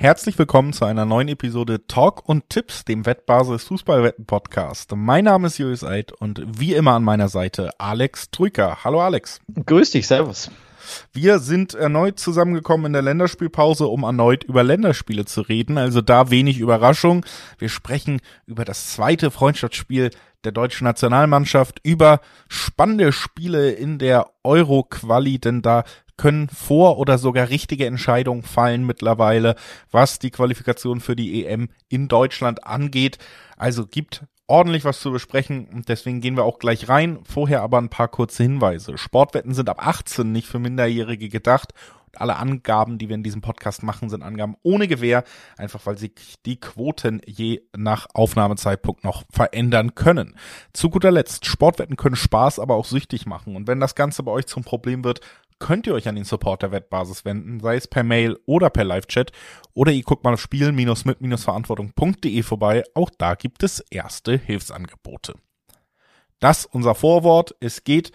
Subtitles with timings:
[0.00, 4.92] Herzlich willkommen zu einer neuen Episode Talk und Tipps, dem Wettbasis Fußballwetten Podcast.
[4.94, 8.84] Mein Name ist Julius Eid und wie immer an meiner Seite Alex Trüker.
[8.84, 9.40] Hallo Alex.
[9.66, 10.52] Grüß dich, Servus.
[11.12, 15.78] Wir sind erneut zusammengekommen in der Länderspielpause, um erneut über Länderspiele zu reden.
[15.78, 17.26] Also da wenig Überraschung.
[17.58, 20.10] Wir sprechen über das zweite Freundschaftsspiel
[20.44, 25.82] der deutschen Nationalmannschaft, über spannende Spiele in der Euro-Quali, denn da
[26.18, 29.54] können vor oder sogar richtige Entscheidungen fallen mittlerweile,
[29.90, 33.16] was die Qualifikation für die EM in Deutschland angeht.
[33.56, 37.20] Also gibt ordentlich was zu besprechen und deswegen gehen wir auch gleich rein.
[37.22, 38.98] Vorher aber ein paar kurze Hinweise.
[38.98, 41.72] Sportwetten sind ab 18 nicht für Minderjährige gedacht.
[42.06, 45.24] Und alle Angaben, die wir in diesem Podcast machen, sind Angaben ohne Gewähr,
[45.58, 46.12] einfach weil sich
[46.46, 50.34] die Quoten je nach Aufnahmezeitpunkt noch verändern können.
[50.72, 53.54] Zu guter Letzt, Sportwetten können Spaß, aber auch süchtig machen.
[53.54, 55.20] Und wenn das Ganze bei euch zum Problem wird,
[55.58, 58.84] könnt ihr euch an den Support der Wettbasis wenden, sei es per Mail oder per
[58.84, 59.32] Live-Chat.
[59.74, 62.84] Oder ihr guckt mal auf spielen-mit-verantwortung.de vorbei.
[62.94, 65.34] Auch da gibt es erste Hilfsangebote.
[66.40, 67.54] Das unser Vorwort.
[67.60, 68.12] Es geht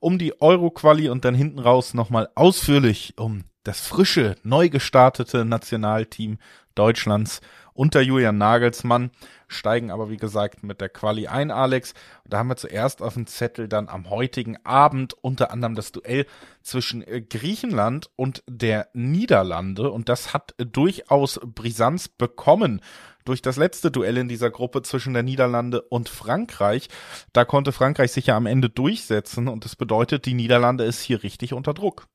[0.00, 6.38] um die Euro-Quali und dann hinten raus nochmal ausführlich um das frische, neu gestartete Nationalteam
[6.74, 7.40] Deutschlands
[7.76, 9.10] unter Julian Nagelsmann,
[9.48, 11.94] steigen aber wie gesagt mit der Quali ein, Alex.
[12.24, 15.92] Und da haben wir zuerst auf dem Zettel dann am heutigen Abend unter anderem das
[15.92, 16.26] Duell
[16.62, 22.80] zwischen äh, Griechenland und der Niederlande und das hat durchaus Brisanz bekommen
[23.26, 26.88] durch das letzte Duell in dieser Gruppe zwischen der Niederlande und Frankreich.
[27.32, 31.22] Da konnte Frankreich sich ja am Ende durchsetzen und das bedeutet, die Niederlande ist hier
[31.22, 32.06] richtig unter Druck.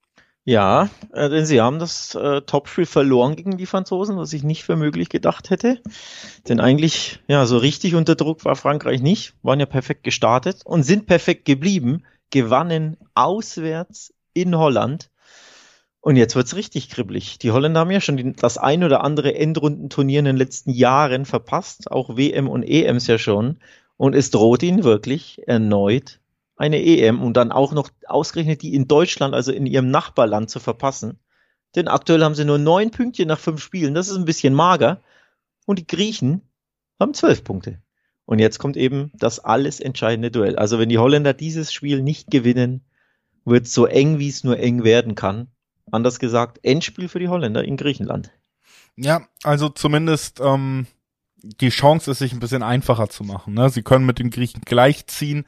[0.44, 4.64] Ja, äh, denn sie haben das äh, Topspiel verloren gegen die Franzosen, was ich nicht
[4.64, 5.80] für möglich gedacht hätte.
[6.50, 10.82] Denn eigentlich, ja, so richtig unter Druck war Frankreich nicht, waren ja perfekt gestartet und
[10.82, 15.12] sind perfekt geblieben, gewannen auswärts in Holland.
[16.00, 17.38] Und jetzt wird's richtig kribbelig.
[17.38, 21.92] Die Holländer haben ja schon das ein oder andere Endrundenturnier in den letzten Jahren verpasst,
[21.92, 23.60] auch WM und EMs ja schon.
[23.98, 26.21] Und es droht ihnen wirklich erneut
[26.62, 30.60] eine EM und dann auch noch ausgerechnet die in Deutschland, also in ihrem Nachbarland zu
[30.60, 31.20] verpassen.
[31.76, 33.96] Denn aktuell haben sie nur neun Pünktchen nach fünf Spielen.
[33.96, 35.02] Das ist ein bisschen mager.
[35.66, 36.42] Und die Griechen
[37.00, 37.82] haben zwölf Punkte.
[38.26, 40.56] Und jetzt kommt eben das alles entscheidende Duell.
[40.56, 42.86] Also wenn die Holländer dieses Spiel nicht gewinnen,
[43.44, 45.48] wird es so eng, wie es nur eng werden kann.
[45.92, 48.30] Anders gesagt, Endspiel für die Holländer in Griechenland.
[48.96, 50.86] Ja, also zumindest ähm,
[51.38, 53.56] die Chance ist, sich ein bisschen einfacher zu machen.
[53.56, 53.70] Ne?
[53.70, 55.46] Sie können mit den Griechen gleichziehen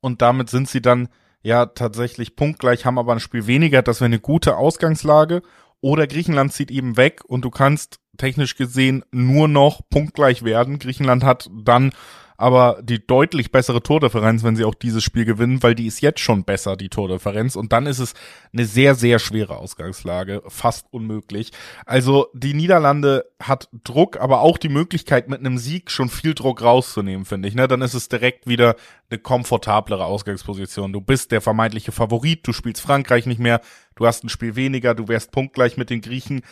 [0.00, 1.08] und damit sind sie dann
[1.42, 3.82] ja tatsächlich punktgleich, haben aber ein Spiel weniger.
[3.82, 5.42] Das wäre eine gute Ausgangslage.
[5.80, 10.78] Oder Griechenland zieht eben weg und du kannst technisch gesehen nur noch punktgleich werden.
[10.78, 11.92] Griechenland hat dann
[12.36, 16.20] aber die deutlich bessere Tordifferenz, wenn sie auch dieses Spiel gewinnen, weil die ist jetzt
[16.20, 17.56] schon besser, die Tordifferenz.
[17.56, 18.14] Und dann ist es
[18.52, 21.52] eine sehr, sehr schwere Ausgangslage, fast unmöglich.
[21.84, 26.62] Also die Niederlande hat Druck, aber auch die Möglichkeit, mit einem Sieg schon viel Druck
[26.62, 27.54] rauszunehmen, finde ich.
[27.54, 27.68] Ne?
[27.68, 28.76] Dann ist es direkt wieder
[29.10, 30.92] eine komfortablere Ausgangsposition.
[30.92, 33.60] Du bist der vermeintliche Favorit, du spielst Frankreich nicht mehr,
[33.94, 36.42] du hast ein Spiel weniger, du wärst punktgleich mit den Griechen.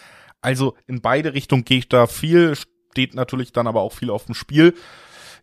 [0.41, 4.27] Also in beide Richtungen gehe ich da viel, steht natürlich dann aber auch viel auf
[4.27, 4.75] dem Spiel.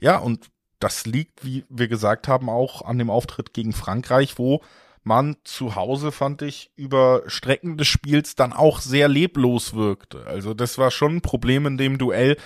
[0.02, 4.62] Ja, und das liegt, wie wir gesagt haben, auch an dem Auftritt gegen Frankreich, wo
[5.04, 10.26] man zu Hause, fand ich, über Strecken des Spiels dann auch sehr leblos wirkte.
[10.28, 12.38] Also das war schon ein Problem in dem Duell,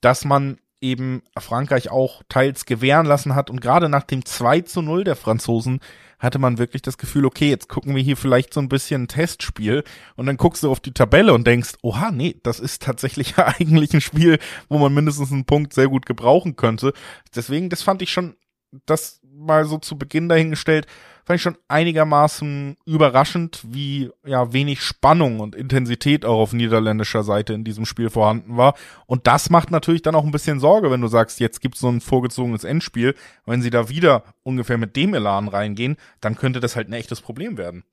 [0.00, 4.82] dass man eben Frankreich auch teils gewähren lassen hat und gerade nach dem 2 zu
[4.82, 5.80] 0 der Franzosen
[6.24, 9.08] hatte man wirklich das Gefühl, okay, jetzt gucken wir hier vielleicht so ein bisschen ein
[9.08, 9.84] Testspiel
[10.16, 13.94] und dann guckst du auf die Tabelle und denkst, oha, nee, das ist tatsächlich eigentlich
[13.94, 16.92] ein Spiel, wo man mindestens einen Punkt sehr gut gebrauchen könnte.
[17.34, 18.36] Deswegen, das fand ich schon,
[18.86, 20.86] das mal so zu Beginn dahingestellt,
[21.24, 27.52] fand ich schon einigermaßen überraschend, wie ja wenig Spannung und Intensität auch auf niederländischer Seite
[27.54, 28.74] in diesem Spiel vorhanden war.
[29.06, 31.88] Und das macht natürlich dann auch ein bisschen Sorge, wenn du sagst, jetzt gibt's so
[31.88, 33.14] ein vorgezogenes Endspiel.
[33.46, 37.20] Wenn sie da wieder ungefähr mit dem Elan reingehen, dann könnte das halt ein echtes
[37.20, 37.84] Problem werden.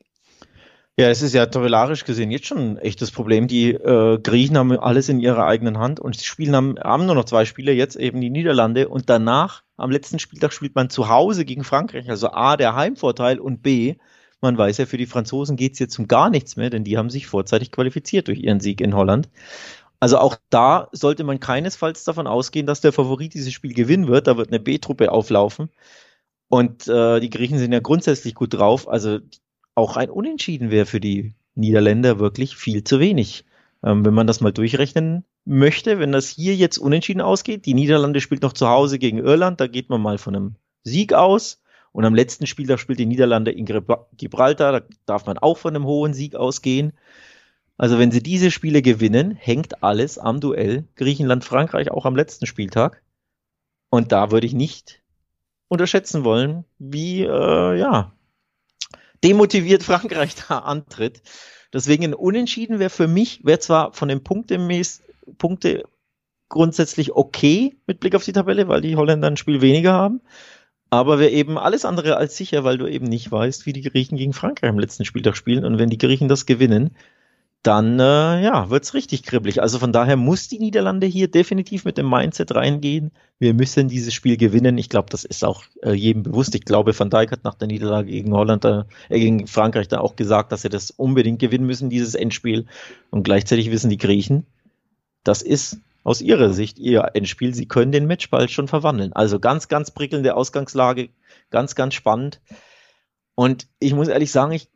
[0.97, 3.47] Ja, es ist ja tabellarisch gesehen jetzt schon ein echtes Problem.
[3.47, 7.15] Die äh, Griechen haben alles in ihrer eigenen Hand und die spielen haben, haben nur
[7.15, 11.09] noch zwei Spiele, jetzt eben die Niederlande und danach am letzten Spieltag spielt man zu
[11.09, 12.09] Hause gegen Frankreich.
[12.09, 13.95] Also A, der Heimvorteil und B,
[14.41, 17.09] man weiß ja, für die Franzosen geht's jetzt um gar nichts mehr, denn die haben
[17.09, 19.29] sich vorzeitig qualifiziert durch ihren Sieg in Holland.
[19.99, 24.25] Also auch da sollte man keinesfalls davon ausgehen, dass der Favorit dieses Spiel gewinnen wird.
[24.27, 25.69] Da wird eine B-Truppe auflaufen.
[26.49, 28.87] Und äh, die Griechen sind ja grundsätzlich gut drauf.
[28.87, 29.19] Also
[29.75, 33.45] auch ein Unentschieden wäre für die Niederländer wirklich viel zu wenig.
[33.83, 38.21] Ähm, wenn man das mal durchrechnen möchte, wenn das hier jetzt unentschieden ausgeht, die Niederlande
[38.21, 41.61] spielt noch zu Hause gegen Irland, da geht man mal von einem Sieg aus.
[41.93, 45.85] Und am letzten Spieltag spielt die Niederlande in Gibraltar, da darf man auch von einem
[45.85, 46.93] hohen Sieg ausgehen.
[47.77, 53.01] Also wenn sie diese Spiele gewinnen, hängt alles am Duell Griechenland-Frankreich auch am letzten Spieltag.
[53.89, 55.01] Und da würde ich nicht
[55.67, 58.13] unterschätzen wollen, wie äh, ja
[59.23, 61.21] demotiviert Frankreich da antritt.
[61.73, 65.03] Deswegen ein Unentschieden wäre für mich, wäre zwar von den Punktemäß,
[65.37, 65.83] Punkte
[66.49, 70.21] grundsätzlich okay mit Blick auf die Tabelle, weil die Holländer ein Spiel weniger haben.
[70.89, 74.17] Aber wäre eben alles andere als sicher, weil du eben nicht weißt, wie die Griechen
[74.17, 75.63] gegen Frankreich am letzten Spieltag spielen.
[75.63, 76.97] Und wenn die Griechen das gewinnen,
[77.63, 79.61] dann äh, ja, wird's richtig kribbelig.
[79.61, 83.11] Also von daher muss die Niederlande hier definitiv mit dem Mindset reingehen.
[83.37, 84.79] Wir müssen dieses Spiel gewinnen.
[84.79, 86.55] Ich glaube, das ist auch äh, jedem bewusst.
[86.55, 90.15] Ich glaube, Van Dijk hat nach der Niederlage gegen Holland, äh, gegen Frankreich da auch
[90.15, 92.65] gesagt, dass sie das unbedingt gewinnen müssen, dieses Endspiel.
[93.11, 94.47] Und gleichzeitig wissen die Griechen,
[95.23, 97.53] das ist aus ihrer Sicht ihr Endspiel.
[97.53, 99.13] Sie können den Matchball schon verwandeln.
[99.13, 101.09] Also ganz, ganz prickelnde Ausgangslage,
[101.51, 102.41] ganz, ganz spannend.
[103.35, 104.67] Und ich muss ehrlich sagen, ich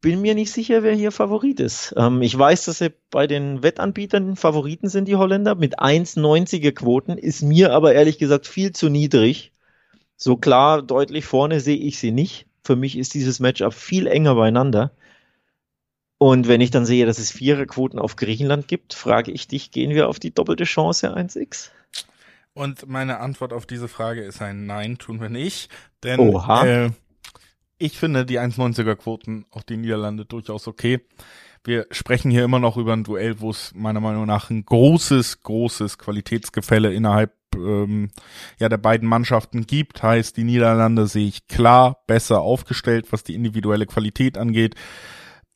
[0.00, 1.94] bin mir nicht sicher, wer hier Favorit ist.
[1.96, 7.18] Ähm, ich weiß, dass sie bei den Wettanbietern Favoriten sind, die Holländer, mit 1,90er Quoten,
[7.18, 9.52] ist mir aber ehrlich gesagt viel zu niedrig.
[10.16, 12.46] So klar, deutlich vorne sehe ich sie nicht.
[12.62, 14.92] Für mich ist dieses Matchup viel enger beieinander.
[16.18, 19.90] Und wenn ich dann sehe, dass es Viererquoten auf Griechenland gibt, frage ich dich, gehen
[19.90, 21.70] wir auf die doppelte Chance 1x?
[22.54, 25.70] Und meine Antwort auf diese Frage ist ein Nein, tun wir nicht.
[26.02, 26.66] Denn Oha.
[26.66, 26.90] Äh,
[27.78, 31.00] ich finde die 1,90er Quoten, auch die Niederlande, durchaus okay.
[31.64, 35.40] Wir sprechen hier immer noch über ein Duell, wo es meiner Meinung nach ein großes,
[35.40, 38.10] großes Qualitätsgefälle innerhalb ähm,
[38.58, 40.02] ja, der beiden Mannschaften gibt.
[40.02, 44.74] Heißt, die Niederlande sehe ich klar besser aufgestellt, was die individuelle Qualität angeht.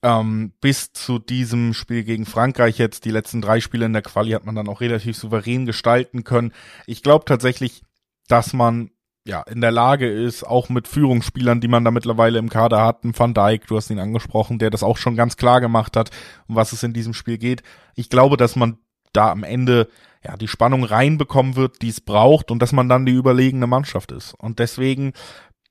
[0.02, 4.32] Ähm, bis zu diesem Spiel gegen Frankreich jetzt, die letzten drei Spiele in der Quali
[4.32, 6.52] hat man dann auch relativ souverän gestalten können.
[6.86, 7.82] Ich glaube tatsächlich,
[8.26, 8.90] dass man
[9.24, 13.04] ja, in der Lage ist, auch mit Führungsspielern, die man da mittlerweile im Kader hat,
[13.04, 16.10] ein Van Dijk, du hast ihn angesprochen, der das auch schon ganz klar gemacht hat,
[16.48, 17.62] um was es in diesem Spiel geht.
[17.94, 18.78] Ich glaube, dass man
[19.12, 19.88] da am Ende
[20.24, 24.10] ja die Spannung reinbekommen wird, die es braucht und dass man dann die überlegene Mannschaft
[24.10, 24.34] ist.
[24.34, 25.12] Und deswegen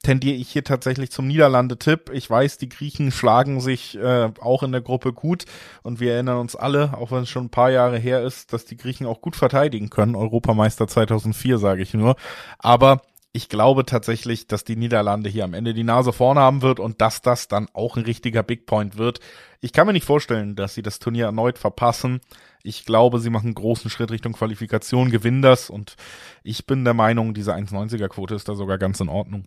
[0.04, 2.10] tendiere ich hier tatsächlich zum Niederlande-Tipp.
[2.14, 5.46] Ich weiß, die Griechen schlagen sich äh, auch in der Gruppe gut
[5.84, 8.66] und wir erinnern uns alle, auch wenn es schon ein paar Jahre her ist, dass
[8.66, 10.16] die Griechen auch gut verteidigen können.
[10.16, 12.16] Europameister 2004, sage ich nur.
[12.58, 13.02] Aber
[13.34, 17.00] ich glaube tatsächlich, dass die Niederlande hier am Ende die Nase vorne haben wird und
[17.00, 19.20] dass das dann auch ein richtiger Big Point wird.
[19.62, 22.20] Ich kann mir nicht vorstellen, dass sie das Turnier erneut verpassen.
[22.64, 25.96] Ich glaube, sie machen einen großen Schritt Richtung Qualifikation, gewinnen das und
[26.44, 29.46] ich bin der Meinung, diese 1,90er Quote ist da sogar ganz in Ordnung.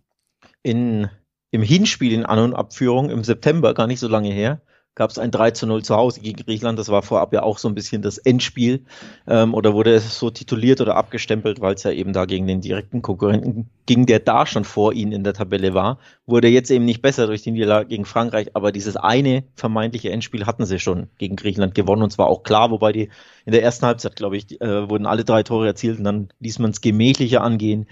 [0.62, 1.10] In,
[1.50, 4.62] Im Hinspiel in An- und Abführung im September, gar nicht so lange her,
[4.94, 6.78] gab es ein 3 zu 0 zu Hause gegen Griechenland.
[6.78, 8.84] Das war vorab ja auch so ein bisschen das Endspiel
[9.26, 12.60] ähm, oder wurde es so tituliert oder abgestempelt, weil es ja eben da gegen den
[12.60, 15.98] direkten Konkurrenten ging, der da schon vor ihnen in der Tabelle war.
[16.26, 20.46] Wurde jetzt eben nicht besser durch die Niederlage gegen Frankreich, aber dieses eine vermeintliche Endspiel
[20.46, 23.10] hatten sie schon gegen Griechenland gewonnen und zwar auch klar, wobei die
[23.46, 26.60] in der ersten Halbzeit, glaube ich, äh, wurden alle drei Tore erzielt und dann ließ
[26.60, 27.86] man es gemächlicher angehen.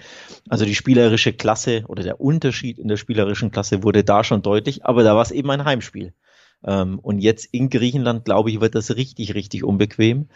[0.48, 4.86] Also die spielerische Klasse oder der Unterschied in der spielerischen Klasse wurde da schon deutlich,
[4.86, 6.14] aber da war es eben ein Heimspiel.
[6.64, 10.28] Ähm, und jetzt in Griechenland, glaube ich, wird das richtig, richtig unbequem.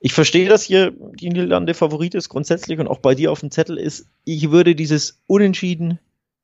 [0.00, 3.50] Ich verstehe, dass hier die Niederlande Favorit ist grundsätzlich und auch bei dir auf dem
[3.50, 4.06] Zettel ist.
[4.24, 5.98] Ich würde dieses Unentschieden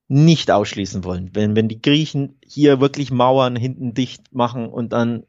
[0.08, 1.31] nicht ausschließen wollen.
[1.32, 5.25] Wenn, wenn die Griechen hier wirklich Mauern hinten dicht machen und dann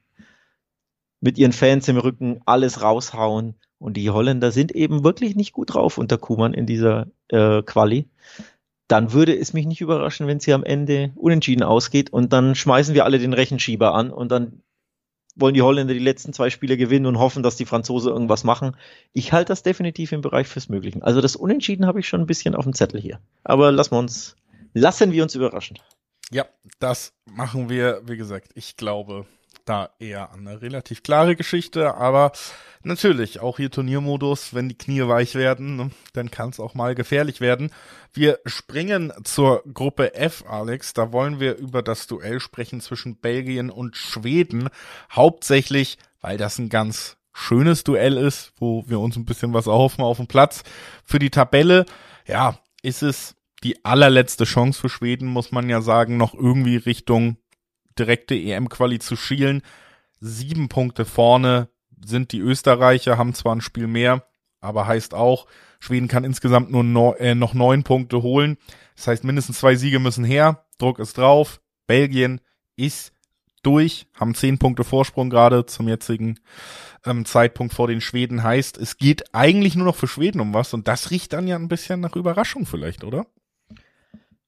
[1.21, 3.55] mit ihren Fans im Rücken alles raushauen.
[3.79, 8.07] Und die Holländer sind eben wirklich nicht gut drauf unter Kuman in dieser äh, Quali
[8.87, 12.93] dann würde es mich nicht überraschen, wenn sie am Ende unentschieden ausgeht und dann schmeißen
[12.93, 14.61] wir alle den Rechenschieber an und dann
[15.35, 18.75] wollen die Holländer die letzten zwei Spiele gewinnen und hoffen, dass die Franzosen irgendwas machen.
[19.13, 21.01] Ich halte das definitiv im Bereich fürs Möglichen.
[21.01, 23.19] Also das Unentschieden habe ich schon ein bisschen auf dem Zettel hier.
[23.43, 24.35] Aber lassen wir uns,
[24.73, 25.79] lassen wir uns überraschen.
[26.31, 26.45] Ja,
[26.79, 29.25] das machen wir, wie gesagt, ich glaube
[29.65, 32.31] da eher an eine relativ klare Geschichte, aber
[32.85, 36.95] Natürlich, auch hier Turniermodus, wenn die Knie weich werden, ne, dann kann es auch mal
[36.95, 37.71] gefährlich werden.
[38.11, 40.91] Wir springen zur Gruppe F, Alex.
[40.91, 44.69] Da wollen wir über das Duell sprechen zwischen Belgien und Schweden.
[45.09, 50.03] Hauptsächlich, weil das ein ganz schönes Duell ist, wo wir uns ein bisschen was erhoffen
[50.03, 50.63] auf dem Platz.
[51.05, 51.85] Für die Tabelle,
[52.27, 57.37] ja, ist es die allerletzte Chance für Schweden, muss man ja sagen, noch irgendwie Richtung
[57.97, 59.61] direkte EM-Quali zu schielen.
[60.19, 61.69] Sieben Punkte vorne,
[62.05, 64.25] sind die Österreicher, haben zwar ein Spiel mehr,
[64.61, 65.47] aber heißt auch,
[65.79, 68.57] Schweden kann insgesamt nur no, äh, noch neun Punkte holen.
[68.95, 70.65] Das heißt, mindestens zwei Siege müssen her.
[70.77, 71.61] Druck ist drauf.
[71.87, 72.39] Belgien
[72.77, 73.11] ist
[73.63, 76.39] durch, haben zehn Punkte Vorsprung gerade zum jetzigen
[77.05, 78.43] ähm, Zeitpunkt vor den Schweden.
[78.43, 81.55] Heißt, es geht eigentlich nur noch für Schweden um was und das riecht dann ja
[81.55, 83.25] ein bisschen nach Überraschung vielleicht, oder?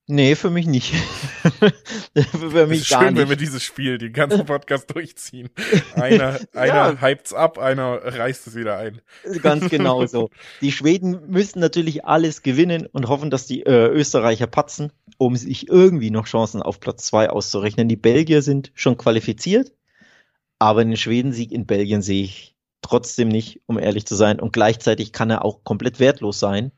[0.07, 0.93] Nee, für mich nicht.
[2.13, 3.17] für mich schön, nicht.
[3.17, 5.49] wenn wir dieses Spiel den ganzen Podcast durchziehen.
[5.95, 7.01] Einer, einer ja.
[7.01, 9.01] hypt's ab, einer reißt es wieder ein.
[9.41, 10.29] Ganz genau so.
[10.61, 15.69] Die Schweden müssen natürlich alles gewinnen und hoffen, dass die äh, Österreicher patzen, um sich
[15.69, 17.87] irgendwie noch Chancen auf Platz zwei auszurechnen.
[17.87, 19.71] Die Belgier sind schon qualifiziert,
[20.59, 24.39] aber einen Schwedensieg in Belgien sehe ich trotzdem nicht, um ehrlich zu sein.
[24.39, 26.71] Und gleichzeitig kann er auch komplett wertlos sein.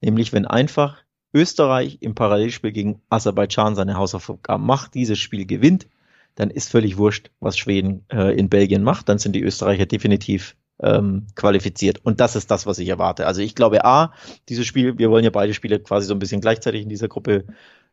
[0.00, 5.86] Nämlich, wenn einfach Österreich im Parallelspiel gegen Aserbaidschan seine Hausaufgaben macht, dieses Spiel gewinnt,
[6.34, 9.08] dann ist völlig wurscht, was Schweden äh, in Belgien macht.
[9.08, 12.00] Dann sind die Österreicher definitiv ähm, qualifiziert.
[12.04, 13.26] Und das ist das, was ich erwarte.
[13.26, 14.12] Also ich glaube, A,
[14.48, 17.44] dieses Spiel, wir wollen ja beide Spiele quasi so ein bisschen gleichzeitig in dieser Gruppe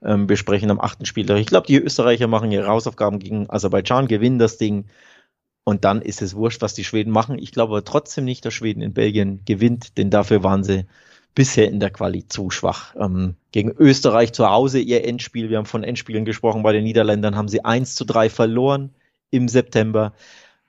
[0.04, 1.38] ähm, besprechen am achten Spieltag.
[1.38, 4.86] Ich glaube, die Österreicher machen ihre Hausaufgaben gegen Aserbaidschan, gewinnen das Ding.
[5.66, 7.38] Und dann ist es wurscht, was die Schweden machen.
[7.38, 10.86] Ich glaube aber trotzdem nicht, dass Schweden in Belgien gewinnt, denn dafür waren sie
[11.36, 12.96] bisher in der Quali zu schwach.
[13.00, 17.36] Ähm, gegen Österreich zu Hause ihr Endspiel, wir haben von Endspielen gesprochen, bei den Niederländern
[17.36, 18.92] haben sie 1 zu 3 verloren
[19.32, 20.14] im September.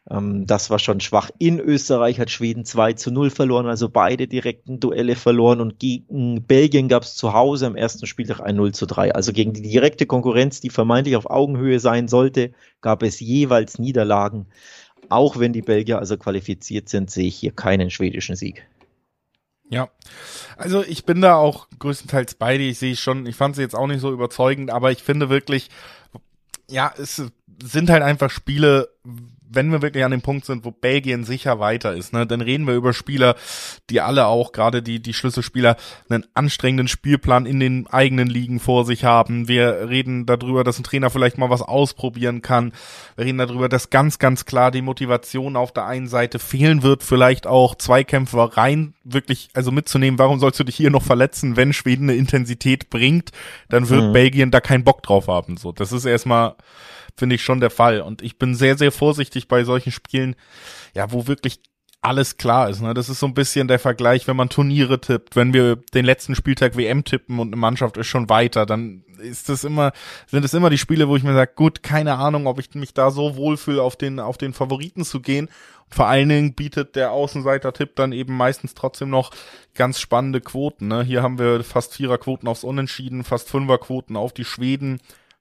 [0.09, 1.31] Ähm, das war schon schwach.
[1.39, 6.43] In Österreich hat Schweden 2 zu 0 verloren, also beide direkten Duelle verloren und gegen
[6.43, 9.15] Belgien gab es zu Hause am ersten Spieltag ein 0 zu 3.
[9.15, 14.47] Also gegen die direkte Konkurrenz, die vermeintlich auf Augenhöhe sein sollte, gab es jeweils Niederlagen.
[15.09, 18.67] Auch wenn die Belgier also qualifiziert sind, sehe ich hier keinen schwedischen Sieg.
[19.71, 19.89] Ja,
[20.57, 22.69] also ich bin da auch größtenteils bei dir.
[22.69, 25.71] Ich sehe schon, ich fand sie jetzt auch nicht so überzeugend, aber ich finde wirklich,
[26.69, 27.23] ja, es
[27.63, 28.89] sind halt einfach Spiele,
[29.53, 32.67] wenn wir wirklich an dem Punkt sind, wo Belgien sicher weiter ist, ne, dann reden
[32.67, 33.35] wir über Spieler,
[33.91, 35.77] die alle auch, gerade die, die Schlüsselspieler,
[36.09, 39.49] einen anstrengenden Spielplan in den eigenen Ligen vor sich haben.
[39.49, 42.73] Wir reden darüber, dass ein Trainer vielleicht mal was ausprobieren kann.
[43.17, 47.03] Wir reden darüber, dass ganz, ganz klar die Motivation auf der einen Seite fehlen wird,
[47.03, 51.73] vielleicht auch Zweikämpfer rein wirklich, also mitzunehmen, warum sollst du dich hier noch verletzen, wenn
[51.73, 53.31] Schweden eine Intensität bringt,
[53.69, 54.13] dann wird mhm.
[54.13, 55.57] Belgien da keinen Bock drauf haben.
[55.57, 56.55] So, das ist erstmal
[57.17, 58.01] finde ich schon der Fall.
[58.01, 60.37] Und ich bin sehr, sehr vorsichtig bei solchen Spielen,
[60.95, 61.61] ja, wo wirklich
[62.03, 62.81] alles klar ist.
[62.81, 62.95] Ne?
[62.95, 66.35] Das ist so ein bisschen der Vergleich, wenn man Turniere tippt, wenn wir den letzten
[66.35, 69.93] Spieltag WM tippen und eine Mannschaft ist schon weiter, dann ist das immer,
[70.27, 72.95] sind es immer die Spiele, wo ich mir sage, gut, keine Ahnung, ob ich mich
[72.95, 75.47] da so wohlfühle, auf den, auf den Favoriten zu gehen.
[75.85, 79.33] Und vor allen Dingen bietet der Außenseiter-Tipp dann eben meistens trotzdem noch
[79.75, 80.89] ganz spannende Quoten.
[80.89, 81.03] Ne?
[81.03, 85.01] Hier haben wir fast Viererquoten aufs Unentschieden, fast Fünferquoten auf die Schweden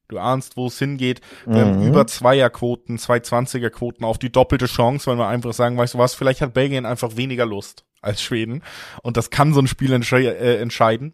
[0.10, 1.22] Du ahnst, wo es hingeht.
[1.46, 1.70] Wir mhm.
[1.70, 5.98] haben über Zweierquoten, zwei Zwanzigerquoten auf die doppelte Chance, wenn wir einfach sagen, weißt du
[6.00, 8.64] was, vielleicht hat Belgien einfach weniger Lust als Schweden.
[9.04, 11.14] Und das kann so ein Spiel entsche äh, entscheiden.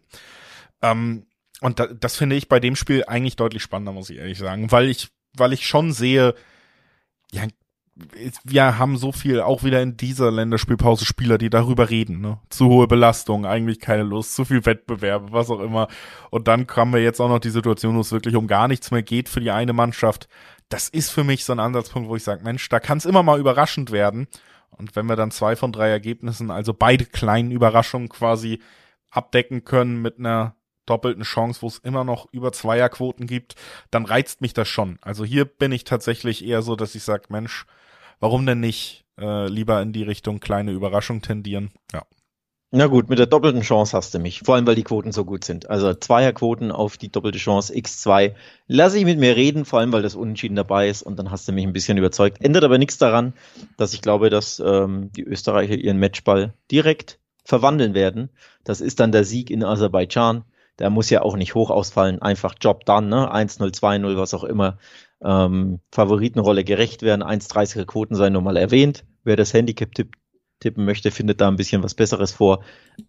[0.82, 1.26] Ähm,
[1.60, 4.72] und da, das finde ich bei dem Spiel eigentlich deutlich spannender, muss ich ehrlich sagen,
[4.72, 6.34] weil ich, weil ich schon sehe,
[7.32, 7.42] ja,
[8.44, 12.38] wir haben so viel, auch wieder in dieser Länderspielpause Spieler, die darüber reden, ne?
[12.50, 15.88] Zu hohe Belastung, eigentlich keine Lust, zu viel Wettbewerbe, was auch immer.
[16.30, 18.90] Und dann haben wir jetzt auch noch die Situation, wo es wirklich um gar nichts
[18.90, 20.28] mehr geht für die eine Mannschaft.
[20.68, 23.22] Das ist für mich so ein Ansatzpunkt, wo ich sage, Mensch, da kann es immer
[23.22, 24.28] mal überraschend werden.
[24.70, 28.60] Und wenn wir dann zwei von drei Ergebnissen, also beide kleinen Überraschungen quasi
[29.10, 33.54] abdecken können mit einer doppelten Chance, wo es immer noch über Zweierquoten gibt,
[33.90, 34.98] dann reizt mich das schon.
[35.00, 37.64] Also hier bin ich tatsächlich eher so, dass ich sage, Mensch,
[38.20, 41.70] warum denn nicht äh, lieber in die Richtung kleine Überraschung tendieren?
[41.92, 42.04] Ja.
[42.72, 45.24] Na gut, mit der doppelten Chance hast du mich, vor allem weil die Quoten so
[45.24, 45.70] gut sind.
[45.70, 48.34] Also Zweierquoten auf die doppelte Chance X2
[48.66, 51.46] lasse ich mit mir reden, vor allem weil das Unentschieden dabei ist und dann hast
[51.46, 52.44] du mich ein bisschen überzeugt.
[52.44, 53.34] Ändert aber nichts daran,
[53.76, 58.30] dass ich glaube, dass ähm, die Österreicher ihren Matchball direkt verwandeln werden.
[58.64, 60.44] Das ist dann der Sieg in Aserbaidschan.
[60.78, 63.32] Der muss ja auch nicht hoch ausfallen, einfach Job done, ne?
[63.32, 64.78] 1-0, 2-0, was auch immer
[65.22, 67.22] ähm, Favoritenrolle gerecht werden.
[67.22, 69.04] 1,30er Quoten seien nochmal erwähnt.
[69.24, 70.14] Wer das Handicap tipp,
[70.60, 72.62] tippen möchte, findet da ein bisschen was Besseres vor.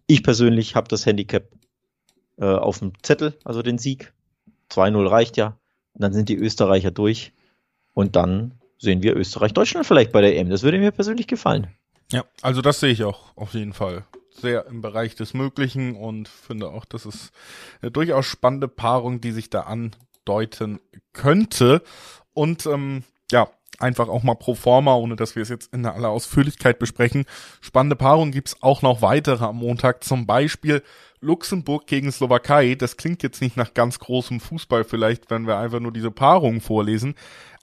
[0.06, 1.48] Ich persönlich habe das Handicap
[2.38, 4.12] äh, auf dem Zettel, also den Sieg.
[4.70, 5.58] 2-0 reicht ja.
[5.94, 7.32] Und dann sind die Österreicher durch.
[7.94, 10.50] Und dann sehen wir Österreich-Deutschland vielleicht bei der EM.
[10.50, 11.68] Das würde mir persönlich gefallen.
[12.12, 14.04] Ja, also das sehe ich auch auf jeden Fall
[14.40, 17.30] sehr im Bereich des Möglichen und finde auch, das ist
[17.82, 19.94] eine durchaus spannende Paarung, die sich da an
[20.28, 20.80] bedeuten
[21.14, 21.82] könnte.
[22.34, 23.02] Und ähm,
[23.32, 27.24] ja, einfach auch mal pro forma, ohne dass wir es jetzt in aller Ausführlichkeit besprechen.
[27.60, 30.04] Spannende Paarungen gibt's auch noch weitere am Montag.
[30.04, 30.82] Zum Beispiel
[31.20, 32.74] Luxemburg gegen Slowakei.
[32.74, 36.60] Das klingt jetzt nicht nach ganz großem Fußball vielleicht, wenn wir einfach nur diese Paarungen
[36.60, 37.14] vorlesen.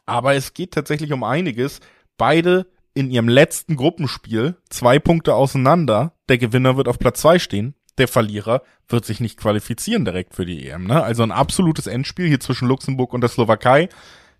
[0.05, 1.79] Aber es geht tatsächlich um einiges.
[2.17, 6.13] Beide in ihrem letzten Gruppenspiel zwei Punkte auseinander.
[6.29, 10.45] Der Gewinner wird auf Platz zwei stehen der Verlierer wird sich nicht qualifizieren direkt für
[10.45, 10.85] die EM.
[10.85, 11.03] Ne?
[11.03, 13.89] Also ein absolutes Endspiel hier zwischen Luxemburg und der Slowakei.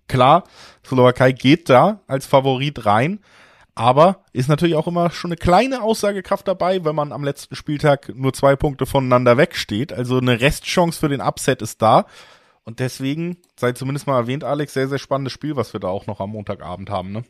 [0.08, 0.44] Klar,
[0.86, 3.20] Slowakei geht da als Favorit rein,
[3.74, 8.12] aber ist natürlich auch immer schon eine kleine Aussagekraft dabei, wenn man am letzten Spieltag
[8.16, 9.92] nur zwei Punkte voneinander wegsteht.
[9.92, 12.06] Also eine Restchance für den Upset ist da.
[12.64, 16.08] Und deswegen, sei zumindest mal erwähnt, Alex, sehr, sehr spannendes Spiel, was wir da auch
[16.08, 17.24] noch am Montagabend haben, ne?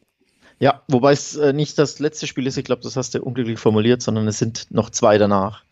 [0.60, 3.60] Ja, wobei es äh, nicht das letzte Spiel ist, ich glaube, das hast du unglücklich
[3.60, 5.64] formuliert, sondern es sind noch zwei danach.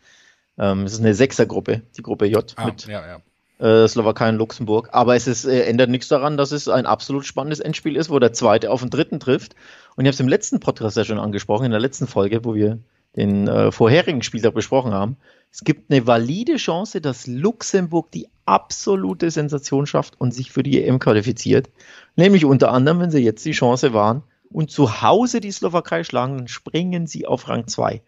[0.58, 3.20] Ähm, es ist eine Sechsergruppe, die Gruppe J Ah, mit ja,
[3.60, 3.84] ja.
[3.84, 4.90] äh, Slowakei und Luxemburg.
[4.92, 8.20] Aber es ist, äh, ändert nichts daran, dass es ein absolut spannendes Endspiel ist, wo
[8.20, 9.56] der zweite auf den dritten trifft.
[9.96, 12.54] Und ich habe es im letzten Podcast ja schon angesprochen, in der letzten Folge, wo
[12.54, 12.80] wir
[13.16, 15.18] den äh, vorherigen Spieltag besprochen haben.
[15.52, 20.84] Es gibt eine valide Chance, dass Luxemburg die absolute Sensation schafft und sich für die
[20.84, 21.70] EM qualifiziert.
[22.16, 24.24] Nämlich unter anderem, wenn sie jetzt die Chance wahren
[24.54, 28.02] und zu Hause die Slowakei schlagen, dann springen sie auf Rang 2.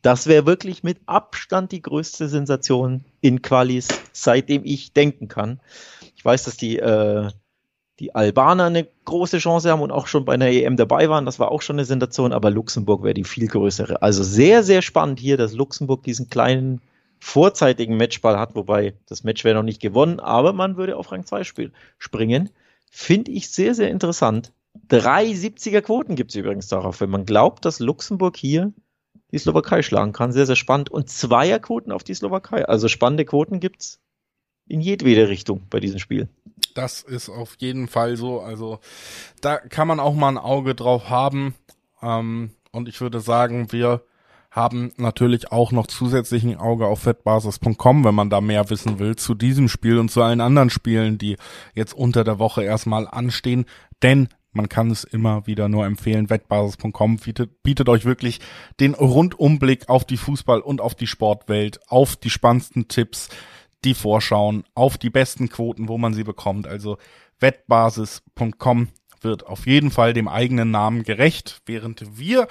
[0.00, 5.60] Das wäre wirklich mit Abstand die größte Sensation in Qualis, seitdem ich denken kann.
[6.16, 7.30] Ich weiß, dass die, äh,
[7.98, 11.26] die Albaner eine große Chance haben und auch schon bei einer EM dabei waren.
[11.26, 14.02] Das war auch schon eine Sensation, aber Luxemburg wäre die viel größere.
[14.02, 16.80] Also sehr, sehr spannend hier, dass Luxemburg diesen kleinen
[17.18, 21.24] vorzeitigen Matchball hat, wobei das Match wäre noch nicht gewonnen, aber man würde auf Rang
[21.24, 22.50] 2 spiel, springen.
[22.90, 24.52] Finde ich sehr, sehr interessant.
[24.88, 28.72] Drei 70er Quoten gibt es übrigens darauf, wenn man glaubt, dass Luxemburg hier
[29.30, 30.32] die Slowakei schlagen kann.
[30.32, 30.90] Sehr, sehr spannend.
[30.90, 32.66] Und Zweierquoten auf die Slowakei.
[32.66, 34.00] Also spannende Quoten gibt's
[34.66, 36.28] in jedwede Richtung bei diesem Spiel.
[36.74, 38.40] Das ist auf jeden Fall so.
[38.40, 38.80] Also
[39.40, 41.54] da kann man auch mal ein Auge drauf haben.
[42.00, 44.02] Ähm, und ich würde sagen, wir
[44.50, 49.16] haben natürlich auch noch zusätzlich ein Auge auf wettbasis.com, wenn man da mehr wissen will
[49.16, 51.36] zu diesem Spiel und zu allen anderen Spielen, die
[51.74, 53.64] jetzt unter der Woche erstmal anstehen.
[54.02, 56.30] Denn man kann es immer wieder nur empfehlen.
[56.30, 58.40] Wettbasis.com bietet, bietet euch wirklich
[58.80, 63.28] den Rundumblick auf die Fußball- und auf die Sportwelt, auf die spannendsten Tipps,
[63.84, 66.66] die Vorschauen, auf die besten Quoten, wo man sie bekommt.
[66.66, 66.98] Also
[67.40, 68.88] wettbasis.com
[69.24, 72.48] wird auf jeden Fall dem eigenen Namen gerecht, während wir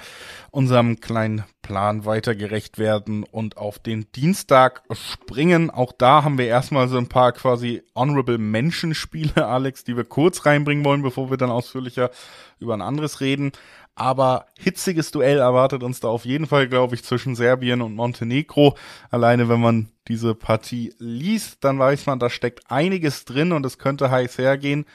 [0.50, 5.70] unserem kleinen Plan weiter gerecht werden und auf den Dienstag springen.
[5.70, 10.44] Auch da haben wir erstmal so ein paar quasi Honorable Menschenspiele, Alex, die wir kurz
[10.46, 12.10] reinbringen wollen, bevor wir dann ausführlicher
[12.58, 13.52] über ein anderes reden.
[13.94, 18.76] Aber hitziges Duell erwartet uns da auf jeden Fall, glaube ich, zwischen Serbien und Montenegro.
[19.10, 23.78] Alleine wenn man diese Partie liest, dann weiß man, da steckt einiges drin und es
[23.78, 24.86] könnte heiß hergehen.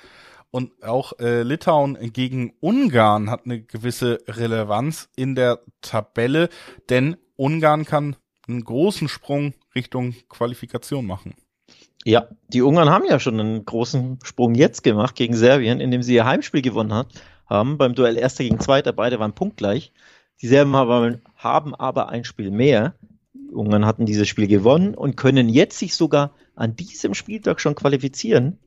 [0.49, 6.49] Und auch äh, Litauen gegen Ungarn hat eine gewisse Relevanz in der Tabelle,
[6.89, 8.15] denn Ungarn kann
[8.47, 11.36] einen großen Sprung Richtung Qualifikation machen.
[12.05, 16.15] Ja, die Ungarn haben ja schon einen großen Sprung jetzt gemacht gegen Serbien, indem sie
[16.15, 17.10] ihr Heimspiel gewonnen hat,
[17.45, 18.93] haben beim Duell Erster gegen Zweiter.
[18.93, 19.91] Beide waren punktgleich.
[20.41, 22.95] Die Serben haben, haben aber ein Spiel mehr.
[23.33, 27.75] Die Ungarn hatten dieses Spiel gewonnen und können jetzt sich sogar an diesem Spieltag schon
[27.75, 28.57] qualifizieren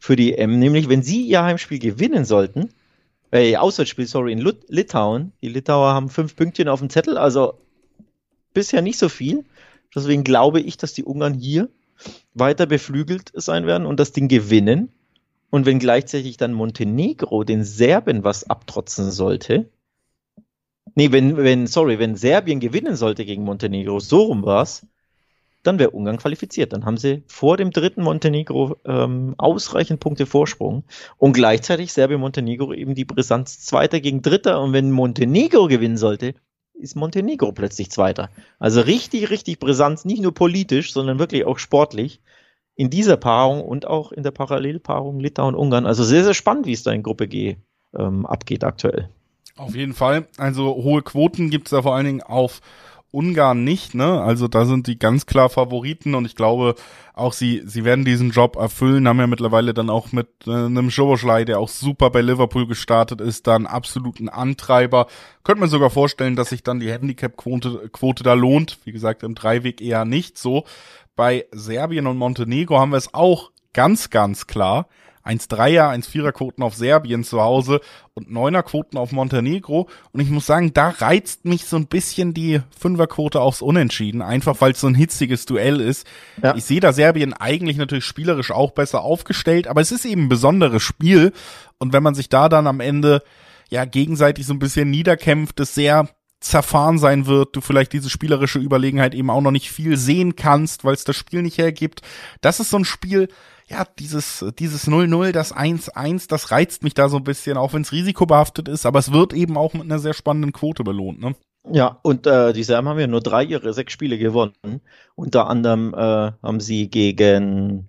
[0.00, 2.70] für die EM, nämlich wenn sie ihr Heimspiel gewinnen sollten,
[3.30, 5.32] äh, Auswärtsspiel, sorry, in Lut Litauen.
[5.42, 7.60] Die Litauer haben fünf Pünktchen auf dem Zettel, also
[8.52, 9.44] bisher nicht so viel.
[9.94, 11.68] Deswegen glaube ich, dass die Ungarn hier
[12.34, 14.90] weiter beflügelt sein werden und das Ding gewinnen.
[15.50, 19.68] Und wenn gleichzeitig dann Montenegro den Serben was abtrotzen sollte,
[20.94, 24.86] nee, wenn, wenn, sorry, wenn Serbien gewinnen sollte gegen Montenegro, so rum war's,
[25.62, 26.72] dann wäre Ungarn qualifiziert.
[26.72, 30.84] Dann haben sie vor dem dritten Montenegro ähm, ausreichend Punkte Vorsprung
[31.18, 34.60] und gleichzeitig Serbien-Montenegro eben die Brisanz Zweiter gegen Dritter.
[34.60, 36.34] Und wenn Montenegro gewinnen sollte,
[36.74, 38.30] ist Montenegro plötzlich Zweiter.
[38.58, 42.20] Also richtig, richtig Brisanz, nicht nur politisch, sondern wirklich auch sportlich
[42.74, 45.84] in dieser Paarung und auch in der Parallelpaarung Litauen-Ungarn.
[45.84, 47.56] Also sehr, sehr spannend, wie es da in Gruppe G
[47.94, 49.10] ähm, abgeht aktuell.
[49.56, 50.26] Auf jeden Fall.
[50.38, 52.62] Also hohe Quoten gibt's da vor allen Dingen auf
[53.12, 54.20] Ungarn nicht, ne?
[54.20, 56.74] Also da sind die ganz klar Favoriten und ich glaube
[57.14, 60.90] auch sie, sie werden diesen Job erfüllen, haben ja mittlerweile dann auch mit äh, einem
[60.90, 65.06] Schoboschlei, der auch super bei Liverpool gestartet ist, dann absoluten Antreiber.
[65.42, 68.78] Könnte man sogar vorstellen, dass sich dann die Handicap-Quote Quote da lohnt.
[68.84, 70.64] Wie gesagt, im Dreiweg eher nicht so.
[71.16, 74.86] Bei Serbien und Montenegro haben wir es auch ganz, ganz klar.
[75.24, 77.80] 1-3er, 1-4er Quoten auf Serbien zu Hause
[78.14, 79.88] und 9er Quoten auf Montenegro.
[80.12, 84.22] Und ich muss sagen, da reizt mich so ein bisschen die 5er Quote aufs Unentschieden,
[84.22, 86.06] einfach weil es so ein hitziges Duell ist.
[86.42, 86.54] Ja.
[86.56, 90.28] Ich sehe da Serbien eigentlich natürlich spielerisch auch besser aufgestellt, aber es ist eben ein
[90.28, 91.32] besonderes Spiel.
[91.78, 93.22] Und wenn man sich da dann am Ende
[93.68, 96.08] ja gegenseitig so ein bisschen niederkämpft, es sehr
[96.40, 100.84] zerfahren sein wird, du vielleicht diese spielerische Überlegenheit eben auch noch nicht viel sehen kannst,
[100.84, 102.00] weil es das Spiel nicht hergibt.
[102.40, 103.28] Das ist so ein Spiel,
[103.70, 107.82] ja, dieses, dieses 0-0, das 1-1, das reizt mich da so ein bisschen, auch wenn
[107.82, 111.34] es risikobehaftet ist, aber es wird eben auch mit einer sehr spannenden Quote belohnt, ne?
[111.70, 114.80] Ja, und äh, die Serben haben ja nur drei ihre sechs Spiele gewonnen.
[115.14, 117.86] Unter anderem äh, haben sie gegen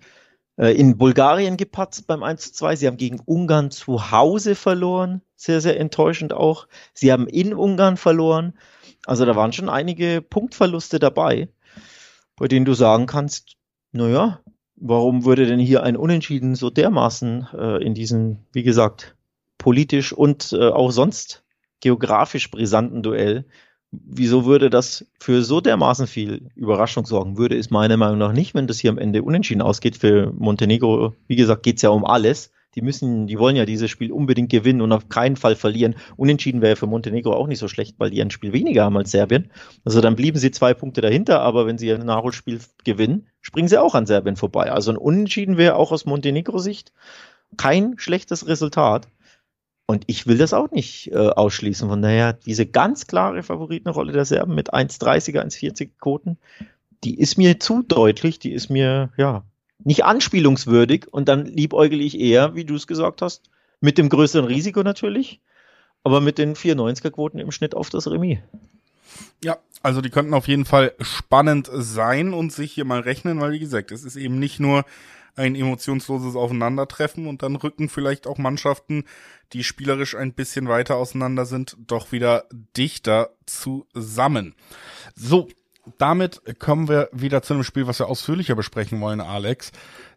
[0.57, 2.75] äh, in Bulgarien gepatzt beim 1 2.
[2.75, 5.21] Sie haben gegen Ungarn zu Hause verloren.
[5.37, 6.67] Sehr, sehr enttäuschend auch.
[6.93, 8.53] Sie haben in Ungarn verloren.
[9.05, 11.47] Also da waren schon einige Punktverluste dabei,
[12.35, 13.55] bei denen du sagen kannst,
[13.93, 14.41] naja,
[14.81, 19.15] warum würde denn hier ein Unentschieden so dermaßen äh, in diesem, wie gesagt,
[19.57, 21.43] politisch und äh, auch sonst
[21.79, 23.45] geografisch brisanten Duell,
[23.91, 27.37] wieso würde das für so dermaßen viel Überraschung sorgen?
[27.37, 29.97] Würde es meiner Meinung nach nicht, wenn das hier am Ende unentschieden ausgeht.
[29.97, 32.51] Für Montenegro, wie gesagt, geht's ja um alles.
[32.75, 35.95] Die müssen, die wollen ja dieses Spiel unbedingt gewinnen und auf keinen Fall verlieren.
[36.15, 39.11] Unentschieden wäre für Montenegro auch nicht so schlecht, weil die ein Spiel weniger haben als
[39.11, 39.51] Serbien.
[39.83, 43.81] Also dann blieben sie zwei Punkte dahinter, aber wenn sie ein Nachholspiel gewinnen, springen sie
[43.81, 44.71] auch an Serbien vorbei.
[44.71, 46.93] Also ein Unentschieden wäre auch aus Montenegro-Sicht
[47.57, 49.07] kein schlechtes Resultat.
[49.85, 51.89] Und ich will das auch nicht äh, ausschließen.
[51.89, 56.37] Von daher, diese ganz klare Favoritenrolle der Serben mit 1,30er, 1,40 Quoten,
[57.03, 59.43] die ist mir zu deutlich, die ist mir, ja,
[59.83, 61.07] nicht anspielungswürdig.
[61.11, 65.41] Und dann liebäugel ich eher, wie du es gesagt hast, mit dem größeren Risiko natürlich,
[66.03, 68.39] aber mit den 4,90er Quoten im Schnitt auf das Remis.
[69.43, 73.51] Ja, also die könnten auf jeden Fall spannend sein und sich hier mal rechnen, weil
[73.51, 74.85] wie gesagt, es ist eben nicht nur
[75.35, 79.05] ein emotionsloses Aufeinandertreffen und dann rücken vielleicht auch Mannschaften,
[79.53, 82.45] die spielerisch ein bisschen weiter auseinander sind, doch wieder
[82.77, 84.55] dichter zusammen.
[85.15, 85.47] So,
[85.97, 89.71] damit kommen wir wieder zu einem Spiel, was wir ausführlicher besprechen wollen, Alex.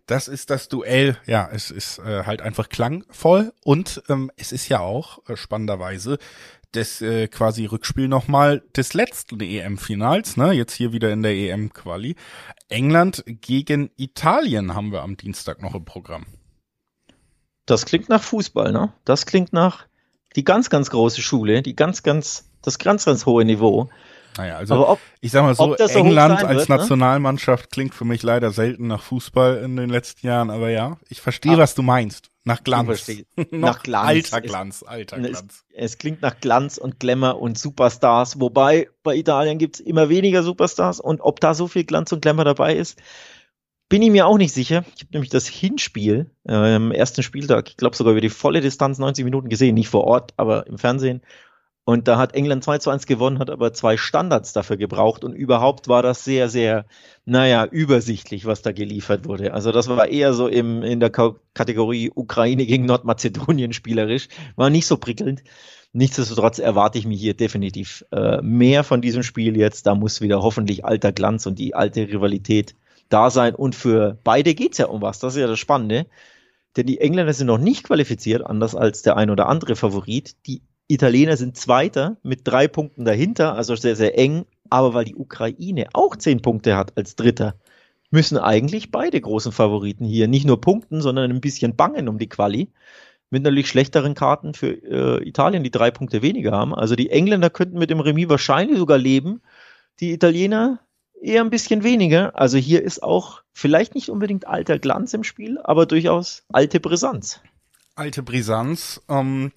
[0.07, 1.17] Das ist das Duell.
[1.27, 6.19] Ja, es ist äh, halt einfach klangvoll und ähm, es ist ja auch äh, spannenderweise
[6.73, 10.53] das äh, quasi Rückspiel nochmal des letzten EM-Finals, ne?
[10.53, 12.17] Jetzt hier wieder in der EM-Quali.
[12.69, 16.27] England gegen Italien haben wir am Dienstag noch im Programm.
[17.67, 18.93] Das klingt nach Fußball, ne?
[19.05, 19.87] Das klingt nach
[20.37, 23.89] die ganz, ganz große Schule, die ganz, ganz, das ganz, ganz hohe Niveau.
[24.37, 26.77] Naja, also ob, ich sag mal so, England wird, als ne?
[26.77, 31.21] Nationalmannschaft klingt für mich leider selten nach Fußball in den letzten Jahren, aber ja, ich
[31.21, 32.31] verstehe, ah, was du meinst.
[32.45, 33.11] Nach Glanz.
[33.51, 34.33] nach Glanz.
[34.33, 35.65] Alter Glanz, alter Glanz.
[35.71, 40.43] Es, es, klingt nach Glanz und Glamour und Superstars, wobei bei Italien gibt's immer weniger
[40.43, 43.01] Superstars und ob da so viel Glanz und Glamour dabei ist,
[43.89, 44.85] bin ich mir auch nicht sicher.
[44.97, 48.61] Ich habe nämlich das Hinspiel äh, am ersten Spieltag, ich glaube sogar über die volle
[48.61, 51.23] Distanz 90 Minuten gesehen, nicht vor Ort, aber im Fernsehen.
[51.87, 55.35] Und da hat England 2 zu 1 gewonnen, hat aber zwei Standards dafür gebraucht und
[55.35, 56.87] überhaupt war das sehr, sehr,
[57.27, 59.53] naja, übersichtlich, was da geliefert wurde.
[59.53, 64.87] Also das war eher so im, in der Kategorie Ukraine gegen Nordmazedonien spielerisch, war nicht
[64.87, 65.43] so prickelnd.
[65.93, 69.87] Nichtsdestotrotz erwarte ich mir hier definitiv äh, mehr von diesem Spiel jetzt.
[69.87, 72.75] Da muss wieder hoffentlich alter Glanz und die alte Rivalität
[73.11, 73.55] da sein.
[73.55, 75.21] Und für beide geht's ja um was.
[75.21, 76.07] Das ist ja das Spannende.
[76.77, 80.35] Denn die Engländer sind noch nicht qualifiziert, anders als der ein oder andere Favorit.
[80.49, 84.45] Die Italiener sind Zweiter mit drei Punkten dahinter, also sehr, sehr eng.
[84.71, 87.55] Aber weil die Ukraine auch zehn Punkte hat als Dritter,
[88.11, 92.29] müssen eigentlich beide großen Favoriten hier nicht nur punkten, sondern ein bisschen bangen um die
[92.29, 92.71] Quali.
[93.31, 96.75] Mit natürlich schlechteren Karten für äh, Italien, die drei Punkte weniger haben.
[96.75, 99.43] Also die Engländer könnten mit dem Remis wahrscheinlich sogar leben.
[100.01, 100.81] Die Italiener
[101.21, 102.39] eher ein bisschen weniger.
[102.39, 107.41] Also hier ist auch vielleicht nicht unbedingt alter Glanz im Spiel, aber durchaus alte Brisanz.
[107.97, 109.01] Alte Brisanz.
[109.09, 109.53] Ähm,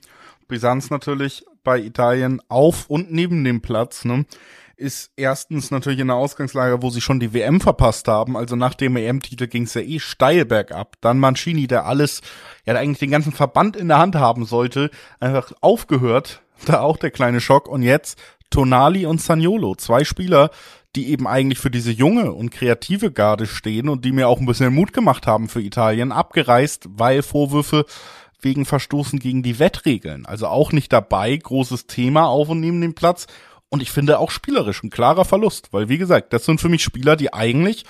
[0.48, 4.26] Brisanz natürlich bei Italien auf und neben dem Platz, ne?
[4.80, 8.38] Ist erstens natürlich in der Ausgangslage, wo sie schon die WM verpasst haben.
[8.38, 10.98] Also nach dem EM-Titel ging es ja eh steil bergab.
[11.02, 12.22] Dann Mancini, der alles,
[12.64, 16.42] ja eigentlich den ganzen Verband in der Hand haben sollte, einfach aufgehört.
[16.66, 17.68] Da auch der kleine Schock.
[17.68, 20.52] Und jetzt Tonali und Sagnolo, zwei Spieler,
[20.96, 24.46] die eben eigentlich für diese junge und kreative Garde stehen und die mir auch ein
[24.46, 27.86] bisschen Mut gemacht haben für Italien, abgereist, weil Vorwürfe
[28.39, 30.26] wegen Verstoßen gegen die Wettregeln.
[30.26, 33.28] Also auch nicht dabei, großes Thema auf und neben dem Platz.
[33.69, 36.84] Und ich finde auch spielerisch ein klarer Verlust, weil wie gesagt, das sind für mich
[36.84, 37.86] Spieler, die eigentlich,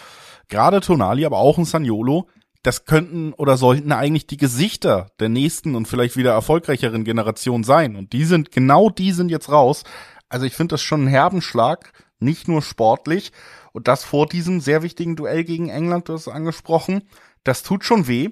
[0.47, 2.27] gerade Tonali, aber auch ein Saniolo,
[2.63, 7.95] das könnten oder sollten eigentlich die Gesichter der nächsten und vielleicht wieder erfolgreicheren Generation sein.
[7.95, 9.83] Und die sind, genau die sind jetzt raus.
[10.29, 13.31] Also ich finde das schon ein Herbenschlag, nicht nur sportlich.
[13.73, 17.03] Und das vor diesem sehr wichtigen Duell gegen England, du hast es angesprochen,
[17.43, 18.29] das tut schon weh.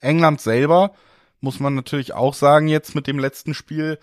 [0.00, 0.92] England selber,
[1.40, 3.98] muss man natürlich auch sagen, jetzt mit dem letzten Spiel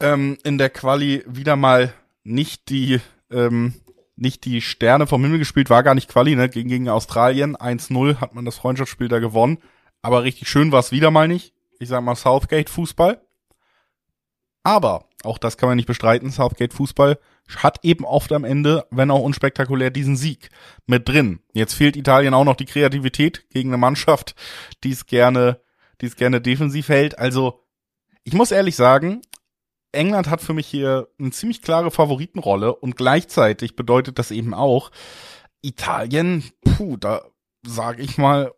[0.00, 1.92] ähm, in der Quali wieder mal
[2.24, 3.74] nicht die, ähm,
[4.16, 6.48] nicht die Sterne vom Himmel gespielt, war gar nicht Quali, ne?
[6.48, 9.58] Gegen, gegen Australien 1-0 hat man das Freundschaftsspiel da gewonnen.
[10.02, 11.54] Aber richtig schön war es wieder mal nicht.
[11.80, 13.20] Ich sag mal Southgate Fußball.
[14.62, 17.18] Aber, auch das kann man nicht bestreiten, Southgate Fußball
[17.56, 20.50] hat eben oft am Ende, wenn auch unspektakulär, diesen Sieg
[20.86, 21.40] mit drin.
[21.52, 24.34] Jetzt fehlt Italien auch noch die Kreativität gegen eine Mannschaft,
[24.84, 25.60] die es gerne,
[26.00, 27.18] die es gerne defensiv hält.
[27.18, 27.64] Also,
[28.24, 29.22] ich muss ehrlich sagen,
[29.92, 34.90] England hat für mich hier eine ziemlich klare Favoritenrolle und gleichzeitig bedeutet das eben auch,
[35.62, 37.22] Italien, puh, da
[37.66, 38.52] sage ich mal,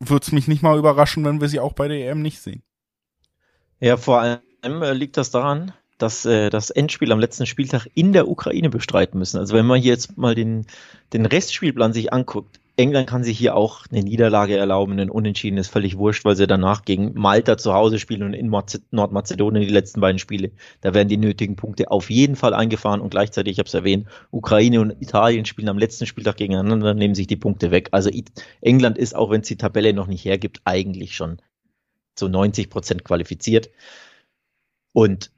[0.00, 2.62] wird's mich nicht mal überraschen, wenn wir sie auch bei der EM nicht sehen.
[3.80, 4.40] Ja, vor allem
[4.82, 9.18] äh, liegt das daran, dass äh, das Endspiel am letzten Spieltag in der Ukraine bestreiten
[9.18, 9.38] müssen.
[9.38, 10.66] Also wenn man hier jetzt mal den,
[11.12, 15.68] den Restspielplan sich anguckt, England kann sich hier auch eine Niederlage erlauben, ein Unentschieden ist
[15.68, 18.50] völlig wurscht, weil sie danach gegen Malta zu Hause spielen und in
[18.90, 20.50] Nordmazedonien die letzten beiden Spiele.
[20.82, 24.08] Da werden die nötigen Punkte auf jeden Fall eingefahren und gleichzeitig, ich habe es erwähnt,
[24.30, 27.88] Ukraine und Italien spielen am letzten Spieltag gegeneinander, nehmen sich die Punkte weg.
[27.92, 28.10] Also
[28.60, 31.38] England ist, auch wenn es die Tabelle noch nicht hergibt, eigentlich schon
[32.14, 33.70] zu 90 Prozent qualifiziert.
[34.92, 35.30] Und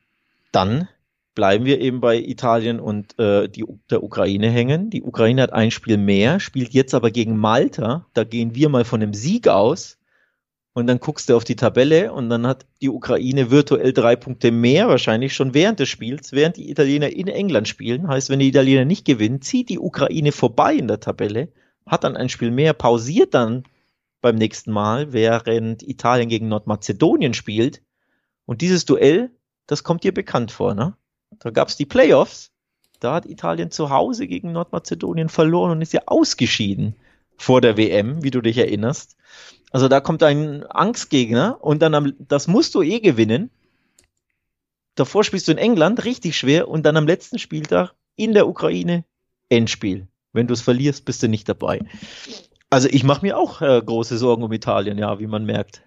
[0.51, 0.89] dann
[1.39, 4.91] bleiben wir eben bei Italien und äh, die, der Ukraine hängen.
[4.91, 8.05] Die Ukraine hat ein Spiel mehr, spielt jetzt aber gegen Malta.
[8.13, 9.99] Da gehen wir mal von einem Sieg aus.
[10.73, 14.51] Und dann guckst du auf die Tabelle und dann hat die Ukraine virtuell drei Punkte
[14.51, 18.09] mehr, wahrscheinlich schon während des Spiels, während die Italiener in England spielen.
[18.09, 21.53] Heißt, wenn die Italiener nicht gewinnen, zieht die Ukraine vorbei in der Tabelle,
[21.87, 23.63] hat dann ein Spiel mehr, pausiert dann
[24.21, 27.81] beim nächsten Mal, während Italien gegen Nordmazedonien spielt.
[28.45, 29.31] Und dieses Duell,
[29.69, 30.97] das kommt dir bekannt vor, ne?
[31.39, 32.51] Da gab es die Playoffs.
[33.01, 36.97] Da hat Italien zu Hause gegen Nordmazedonien verloren und ist ja ausgeschieden
[37.37, 39.17] vor der WM, wie du dich erinnerst.
[39.71, 43.51] Also da kommt ein Angstgegner und dann am, das musst du eh gewinnen.
[44.97, 49.05] Davor spielst du in England richtig schwer und dann am letzten Spieltag in der Ukraine
[49.49, 50.09] Endspiel.
[50.33, 51.81] Wenn du es verlierst, bist du nicht dabei.
[52.71, 55.83] Also ich mache mir auch äh, große Sorgen um Italien, ja, wie man merkt.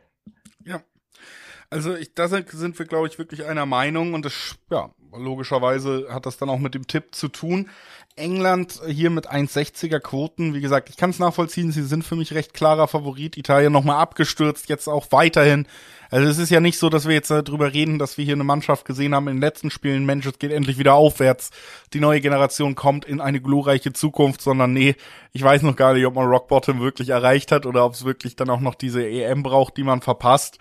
[1.71, 6.25] Also ich, da sind wir, glaube ich, wirklich einer Meinung und das, ja, logischerweise hat
[6.25, 7.69] das dann auch mit dem Tipp zu tun.
[8.17, 12.33] England hier mit 1,60er Quoten, wie gesagt, ich kann es nachvollziehen, sie sind für mich
[12.33, 13.37] recht klarer Favorit.
[13.37, 15.65] Italien nochmal abgestürzt, jetzt auch weiterhin.
[16.09, 18.43] Also es ist ja nicht so, dass wir jetzt darüber reden, dass wir hier eine
[18.43, 21.51] Mannschaft gesehen haben in den letzten Spielen, Mensch, es geht endlich wieder aufwärts.
[21.93, 24.95] Die neue Generation kommt in eine glorreiche Zukunft, sondern nee,
[25.31, 28.03] ich weiß noch gar nicht, ob man Rock Bottom wirklich erreicht hat oder ob es
[28.03, 30.59] wirklich dann auch noch diese EM braucht, die man verpasst.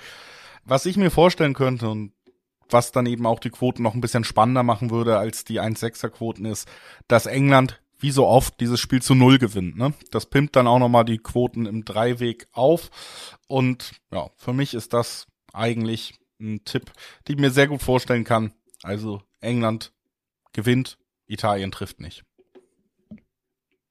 [0.71, 2.13] Was ich mir vorstellen könnte, und
[2.69, 6.11] was dann eben auch die Quoten noch ein bisschen spannender machen würde, als die 1-6er
[6.11, 6.69] Quoten ist,
[7.09, 9.77] dass England wie so oft dieses Spiel zu Null gewinnt.
[9.77, 9.95] Ne?
[10.13, 12.93] Das pimpt dann auch nochmal die Quoten im Dreiweg auf.
[13.49, 16.93] Und ja, für mich ist das eigentlich ein Tipp,
[17.27, 18.53] den ich mir sehr gut vorstellen kann.
[18.85, 19.93] Also England
[20.53, 22.23] gewinnt, Italien trifft nicht.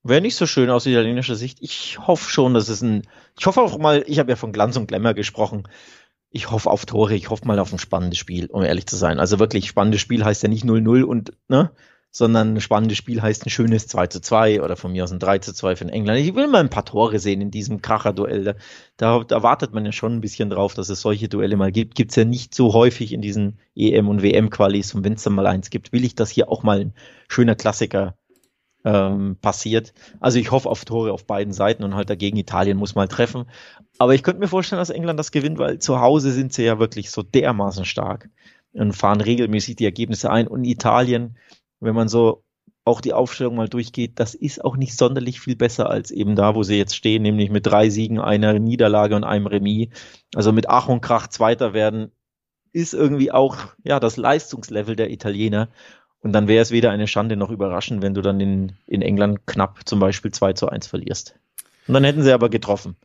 [0.01, 1.57] Wäre nicht so schön aus italienischer Sicht.
[1.59, 3.05] Ich hoffe schon, dass es ein,
[3.37, 5.67] ich hoffe auch mal, ich habe ja von Glanz und Glamour gesprochen
[6.31, 9.19] ich hoffe auf Tore, ich hoffe mal auf ein spannendes Spiel, um ehrlich zu sein.
[9.19, 11.71] Also wirklich, spannendes Spiel heißt ja nicht 0-0 und, ne,
[12.11, 15.19] sondern ein spannendes Spiel heißt ein schönes 2 zu 2 oder von mir aus ein
[15.19, 16.19] 3 zu 2 für England.
[16.19, 18.55] Ich will mal ein paar Tore sehen in diesem Kracher-Duell.
[18.97, 21.95] Da, da wartet man ja schon ein bisschen drauf, dass es solche Duelle mal gibt.
[21.95, 24.95] Gibt's ja nicht so häufig in diesen EM- und WM-Qualis.
[24.95, 26.93] Und wenn es dann mal eins gibt, will ich, dass hier auch mal ein
[27.27, 28.15] schöner Klassiker
[28.85, 29.93] ähm, passiert.
[30.19, 33.45] Also ich hoffe auf Tore auf beiden Seiten und halt dagegen Italien muss mal treffen.
[33.97, 36.79] Aber ich könnte mir vorstellen, dass England das gewinnt, weil zu Hause sind sie ja
[36.79, 38.29] wirklich so dermaßen stark
[38.73, 40.47] und fahren regelmäßig die Ergebnisse ein.
[40.47, 41.37] Und Italien,
[41.79, 42.43] wenn man so
[42.85, 46.55] auch die Aufstellung mal durchgeht, das ist auch nicht sonderlich viel besser als eben da,
[46.55, 49.89] wo sie jetzt stehen, nämlich mit drei Siegen, einer Niederlage und einem Remis.
[50.33, 52.11] Also mit Ach und Krach Zweiter werden,
[52.71, 55.69] ist irgendwie auch ja das Leistungslevel der Italiener.
[56.21, 59.45] Und dann wäre es weder eine Schande noch überraschend, wenn du dann in, in England
[59.45, 61.35] knapp zum Beispiel 2 zu 1 verlierst.
[61.87, 62.97] Und dann hätten sie aber getroffen.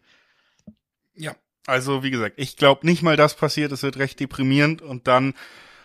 [1.14, 5.06] Ja, also wie gesagt, ich glaube nicht mal das passiert, es wird recht deprimierend und
[5.06, 5.34] dann,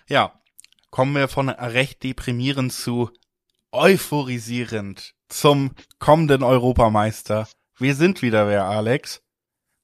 [0.07, 0.33] ja,
[0.89, 3.11] kommen wir von recht deprimierend zu
[3.71, 7.47] euphorisierend zum kommenden Europameister.
[7.77, 9.21] Wir sind wieder wer, Alex.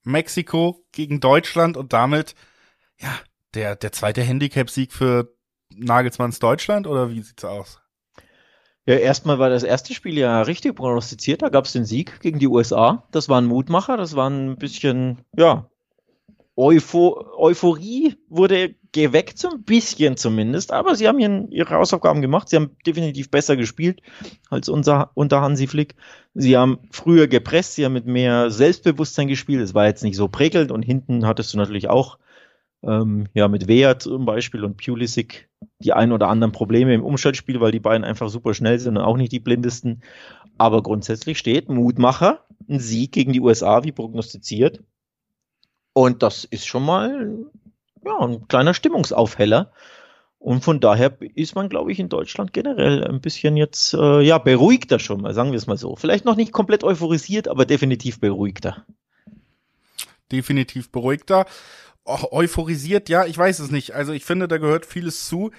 [0.03, 2.35] Mexiko gegen Deutschland und damit,
[2.99, 3.17] ja,
[3.53, 5.34] der, der zweite Handicap-Sieg für
[5.73, 7.81] Nagelsmanns Deutschland oder wie sieht's aus?
[8.87, 11.41] Ja, erstmal war das erste Spiel ja richtig prognostiziert.
[11.41, 13.07] Da gab es den Sieg gegen die USA.
[13.11, 13.97] Das war ein Mutmacher.
[13.97, 15.67] Das war ein bisschen, ja,
[16.57, 20.71] Eupho Euphorie wurde geweckt, so ein bisschen zumindest.
[20.71, 22.47] Aber sie haben hier ihre Hausaufgaben gemacht.
[22.47, 24.01] Sie haben definitiv besser gespielt
[24.49, 25.95] als unser, unter Hansi Flick.
[26.33, 27.75] Sie haben früher gepresst.
[27.75, 29.61] Sie haben mit mehr Selbstbewusstsein gespielt.
[29.61, 30.71] Es war jetzt nicht so prickelnd.
[30.71, 32.19] Und hinten hattest du natürlich auch
[32.83, 37.59] ähm, ja, mit Wea zum Beispiel und Pulisic die ein oder anderen Probleme im Umschaltspiel,
[37.59, 40.01] weil die beiden einfach super schnell sind und auch nicht die blindesten.
[40.57, 44.81] Aber grundsätzlich steht Mutmacher, ein Sieg gegen die USA, wie prognostiziert.
[45.93, 47.37] Und das ist schon mal
[48.05, 49.71] ja, ein kleiner Stimmungsaufheller.
[50.39, 54.37] Und von daher ist man, glaube ich, in Deutschland generell ein bisschen jetzt äh, ja
[54.37, 55.95] beruhigter schon mal, sagen wir es mal so.
[55.95, 58.85] Vielleicht noch nicht komplett euphorisiert, aber definitiv beruhigter.
[60.31, 61.45] Definitiv beruhigter
[62.05, 63.93] euphorisiert, ja, ich weiß es nicht.
[63.93, 65.51] Also ich finde, da gehört vieles zu.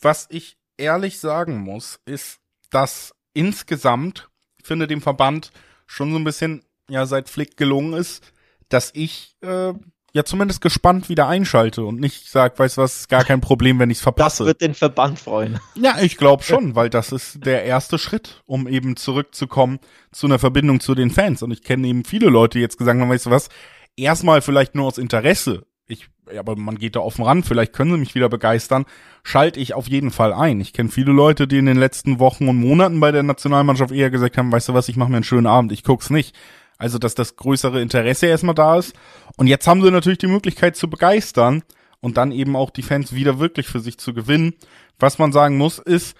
[0.00, 2.40] Was ich ehrlich sagen muss, ist,
[2.70, 5.50] dass insgesamt, ich finde, dem Verband
[5.86, 8.32] schon so ein bisschen, ja, seit Flick gelungen ist,
[8.68, 9.72] dass ich äh,
[10.12, 13.78] ja zumindest gespannt wieder einschalte und nicht sag, weißt du was, ist gar kein Problem,
[13.78, 14.44] wenn ich es verpasse.
[14.44, 15.60] Das wird den Verband freuen.
[15.74, 19.80] Ja, ich glaube schon, weil das ist der erste Schritt, um eben zurückzukommen
[20.12, 21.42] zu einer Verbindung zu den Fans.
[21.42, 23.48] Und ich kenne eben viele Leute, die jetzt gesagt haben, weißt du was,
[23.96, 25.66] erstmal vielleicht nur aus Interesse.
[25.86, 28.86] Ich, aber man geht da offen ran, vielleicht können sie mich wieder begeistern,
[29.22, 30.60] schalte ich auf jeden Fall ein.
[30.60, 34.10] Ich kenne viele Leute, die in den letzten Wochen und Monaten bei der Nationalmannschaft eher
[34.10, 36.34] gesagt haben, weißt du was, ich mache mir einen schönen Abend, ich guck's nicht.
[36.78, 38.94] Also, dass das größere Interesse erstmal da ist.
[39.36, 41.62] Und jetzt haben sie natürlich die Möglichkeit zu begeistern
[42.00, 44.54] und dann eben auch die Fans wieder wirklich für sich zu gewinnen.
[44.98, 46.16] Was man sagen muss, ist,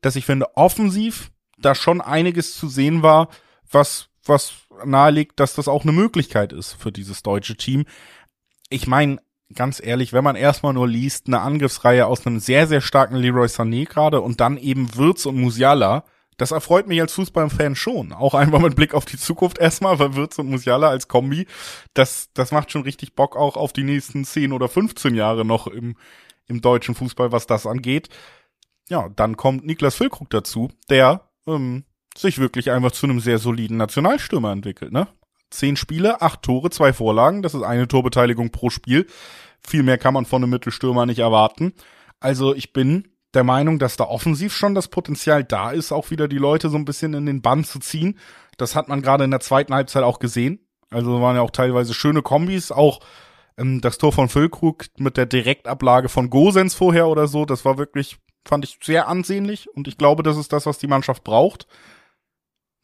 [0.00, 3.28] dass ich finde, offensiv da schon einiges zu sehen war,
[3.70, 4.52] was, was
[4.84, 7.84] nahelegt, dass das auch eine Möglichkeit ist für dieses deutsche Team.
[8.68, 9.18] Ich meine,
[9.54, 13.46] ganz ehrlich, wenn man erstmal nur liest, eine Angriffsreihe aus einem sehr, sehr starken Leroy
[13.46, 16.04] Sané gerade und dann eben Würz und Musiala,
[16.36, 18.12] das erfreut mich als Fußballfan schon.
[18.12, 21.46] Auch einfach mit Blick auf die Zukunft erstmal, weil Wirtz und Musiala als Kombi,
[21.94, 25.66] das, das macht schon richtig Bock auch auf die nächsten 10 oder 15 Jahre noch
[25.66, 25.96] im,
[26.46, 28.08] im deutschen Fußball, was das angeht.
[28.88, 31.84] Ja, dann kommt Niklas Füllkrug dazu, der ähm,
[32.16, 35.08] sich wirklich einfach zu einem sehr soliden Nationalstürmer entwickelt, ne?
[35.50, 39.06] Zehn Spiele, acht Tore, zwei Vorlagen, das ist eine Torbeteiligung pro Spiel.
[39.66, 41.72] Viel mehr kann man von einem Mittelstürmer nicht erwarten.
[42.20, 46.26] Also ich bin der Meinung, dass da offensiv schon das Potenzial da ist, auch wieder
[46.26, 48.18] die Leute so ein bisschen in den Bann zu ziehen.
[48.56, 50.66] Das hat man gerade in der zweiten Halbzeit auch gesehen.
[50.90, 53.00] Also waren ja auch teilweise schöne Kombis, auch
[53.58, 57.78] ähm, das Tor von Füllkrug mit der Direktablage von Gosens vorher oder so, das war
[57.78, 61.66] wirklich, fand ich sehr ansehnlich und ich glaube, das ist das, was die Mannschaft braucht.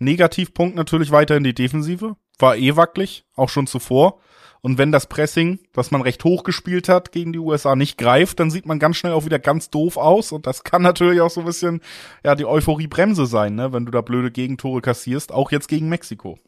[0.03, 4.21] Negativpunkt natürlich weiter in die Defensive, war eh wackelig, auch schon zuvor.
[4.62, 8.38] Und wenn das Pressing, was man recht hoch gespielt hat, gegen die USA nicht greift,
[8.38, 10.31] dann sieht man ganz schnell auch wieder ganz doof aus.
[10.31, 11.81] Und das kann natürlich auch so ein bisschen,
[12.25, 16.38] ja, die Euphorie-Bremse sein, ne, wenn du da blöde Gegentore kassierst, auch jetzt gegen Mexiko.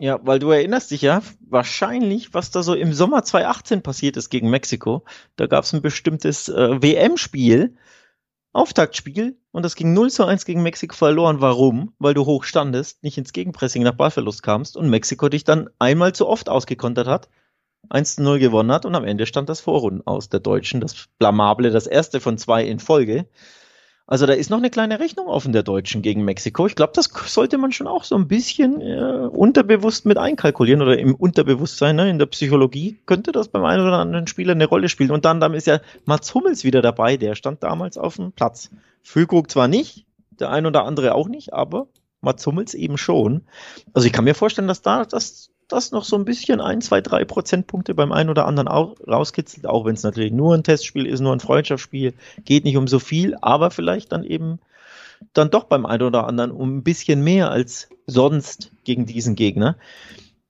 [0.00, 4.30] Ja, weil du erinnerst dich ja wahrscheinlich, was da so im Sommer 2018 passiert ist
[4.30, 5.04] gegen Mexiko.
[5.36, 7.76] Da gab es ein bestimmtes äh, WM-Spiel,
[8.52, 11.40] Auftaktspiel, und das ging 0 zu 1 gegen Mexiko verloren.
[11.40, 11.94] Warum?
[11.98, 16.14] Weil du hoch standest, nicht ins Gegenpressing nach Ballverlust kamst und Mexiko dich dann einmal
[16.14, 17.28] zu oft ausgekontert hat
[17.90, 21.70] 1 0 gewonnen hat und am Ende stand das Vorrunden aus der Deutschen, das Blamable,
[21.70, 23.26] das erste von zwei in Folge.
[24.12, 26.66] Also da ist noch eine kleine Rechnung offen der Deutschen gegen Mexiko.
[26.66, 30.98] Ich glaube, das sollte man schon auch so ein bisschen äh, unterbewusst mit einkalkulieren oder
[30.98, 34.90] im Unterbewusstsein, ne, in der Psychologie könnte das beim einen oder anderen Spieler eine Rolle
[34.90, 35.12] spielen.
[35.12, 38.68] Und dann, dann ist ja Mats Hummels wieder dabei, der stand damals auf dem Platz.
[39.02, 40.04] Füllkrug zwar nicht,
[40.38, 41.86] der ein oder andere auch nicht, aber
[42.20, 43.46] Mats Hummels eben schon.
[43.94, 47.00] Also ich kann mir vorstellen, dass da das das noch so ein bisschen ein, zwei,
[47.00, 51.20] drei Prozentpunkte beim einen oder anderen rauskitzelt, auch wenn es natürlich nur ein Testspiel ist,
[51.20, 54.58] nur ein Freundschaftsspiel, geht nicht um so viel, aber vielleicht dann eben
[55.32, 59.76] dann doch beim einen oder anderen um ein bisschen mehr als sonst gegen diesen Gegner.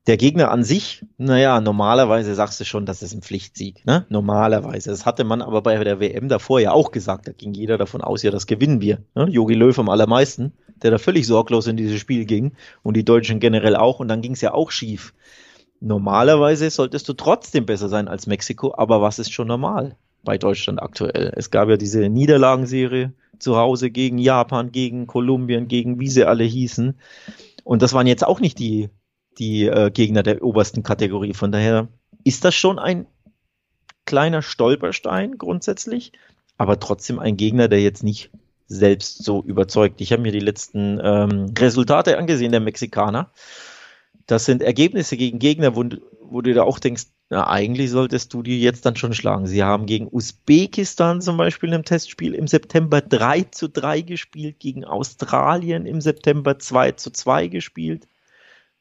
[0.09, 4.05] Der Gegner an sich, naja, normalerweise sagst du schon, das ist ein Pflichtsieg, ne?
[4.09, 4.91] Normalerweise.
[4.91, 7.29] Das hatte man aber bei der WM davor ja auch gesagt.
[7.29, 8.99] Da ging jeder davon aus, ja, das gewinnen wir.
[9.15, 9.29] Ne?
[9.29, 13.41] Jogi Löw am allermeisten der da völlig sorglos in dieses Spiel ging und die Deutschen
[13.41, 15.15] generell auch und dann ging es ja auch schief.
[15.81, 20.81] Normalerweise solltest du trotzdem besser sein als Mexiko, aber was ist schon normal bei Deutschland
[20.81, 21.33] aktuell?
[21.35, 26.45] Es gab ja diese Niederlagenserie zu Hause gegen Japan, gegen Kolumbien, gegen wie sie alle
[26.45, 26.99] hießen.
[27.65, 28.91] Und das waren jetzt auch nicht die,
[29.39, 31.35] die äh, Gegner der obersten Kategorie.
[31.35, 31.89] Von daher
[32.23, 33.07] ist das schon ein
[34.07, 36.13] kleiner Stolperstein grundsätzlich,
[36.59, 38.31] aber trotzdem ein Gegner, der jetzt nicht
[38.73, 40.01] selbst so überzeugt.
[40.01, 43.31] Ich habe mir die letzten ähm, Resultate angesehen der Mexikaner.
[44.27, 45.85] Das sind Ergebnisse gegen Gegner, wo,
[46.23, 49.47] wo du da auch denkst, na, eigentlich solltest du die jetzt dann schon schlagen.
[49.47, 54.85] Sie haben gegen Usbekistan zum Beispiel im Testspiel im September 3 zu 3 gespielt, gegen
[54.85, 58.07] Australien im September 2 zu 2 gespielt.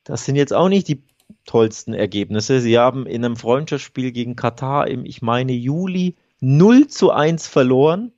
[0.04, 1.02] Das sind jetzt auch nicht die
[1.46, 2.60] tollsten Ergebnisse.
[2.60, 8.12] Sie haben in einem Freundschaftsspiel gegen Katar im, ich meine, Juli 0 zu 1 verloren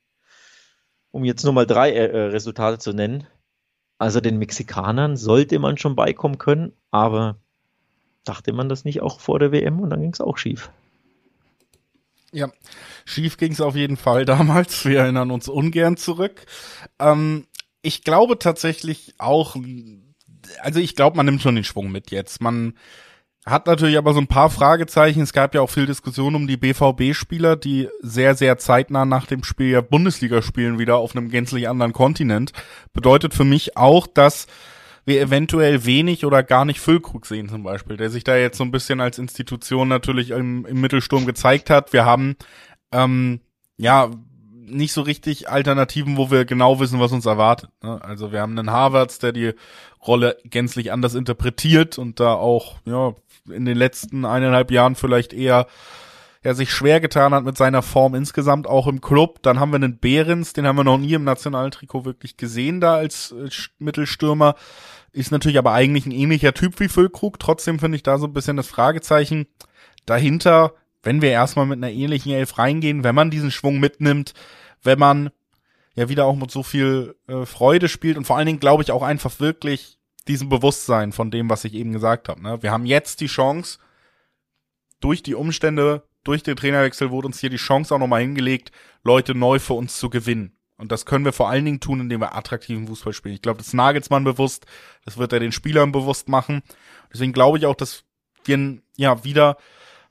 [1.13, 3.26] um jetzt nur mal drei äh, äh, Resultate zu nennen.
[3.99, 7.38] Also den Mexikanern sollte man schon beikommen können, aber
[8.26, 10.71] dachte man das nicht auch vor der WM und dann ging es auch schief.
[12.32, 12.52] Ja,
[13.06, 14.86] schief ging es auf jeden Fall damals.
[14.86, 16.47] Wir erinnern uns ungern zurück.
[16.97, 17.45] Ähm,
[17.84, 19.56] ich glaube tatsächlich auch,
[20.62, 22.42] also ich glaube, man nimmt schon den Schwung mit jetzt.
[22.42, 22.73] Man
[23.46, 25.21] hat natürlich aber so ein paar Fragezeichen.
[25.21, 29.44] Es gab ja auch viel Diskussion um die BVB-Spieler, die sehr, sehr zeitnah nach dem
[29.44, 32.54] Spiel ja Bundesliga spielen, wieder auf einem gänzlich anderen Kontinent.
[32.94, 34.48] Bedeutet für mich auch, dass
[35.06, 38.63] wir eventuell wenig oder gar nicht Füllkrug sehen zum Beispiel, der sich da jetzt so
[38.63, 41.91] ein bisschen als Institution natürlich im, im Mittelsturm gezeigt hat.
[41.91, 42.37] Wir haben
[42.94, 43.41] ähm,
[43.75, 44.10] ja
[44.52, 47.69] nicht so richtig Alternativen, wo wir genau wissen, was uns erwartet.
[47.81, 48.02] Ne?
[48.02, 49.52] Also wir haben einen Harvards, der die
[50.06, 53.13] Rolle gänzlich anders interpretiert und da auch ja
[53.50, 55.67] in den letzten eineinhalb Jahren vielleicht eher
[56.44, 59.41] ja, sich schwer getan hat mit seiner Form insgesamt auch im Club.
[59.44, 62.96] Dann haben wir einen Behrens, den haben wir noch nie im Nationaltrikot wirklich gesehen da
[62.96, 64.56] als äh, Mittelstürmer.
[65.13, 67.39] Ist natürlich aber eigentlich ein ähnlicher Typ wie Füllkrug.
[67.39, 69.48] Trotzdem finde ich da so ein bisschen das Fragezeichen
[70.06, 74.33] dahinter, wenn wir erstmal mit einer ähnlichen Elf reingehen, wenn man diesen Schwung mitnimmt,
[74.81, 75.29] wenn man
[75.96, 78.91] ja wieder auch mit so viel äh, Freude spielt und vor allen Dingen glaube ich
[78.91, 82.42] auch einfach wirklich diesem Bewusstsein von dem, was ich eben gesagt habe.
[82.42, 82.63] Ne?
[82.63, 83.80] Wir haben jetzt die Chance,
[85.00, 88.71] durch die Umstände, durch den Trainerwechsel wurde uns hier die Chance auch nochmal hingelegt,
[89.04, 90.56] Leute neu für uns zu gewinnen.
[90.78, 93.36] Und das können wir vor allen Dingen tun, indem wir attraktiven Fußball spielen.
[93.36, 94.65] Ich glaube, das ist Nagelsmann bewusst,
[95.06, 96.63] das wird er den Spielern bewusst machen.
[97.12, 98.04] Deswegen glaube ich auch, dass
[98.46, 99.58] wir ja wieder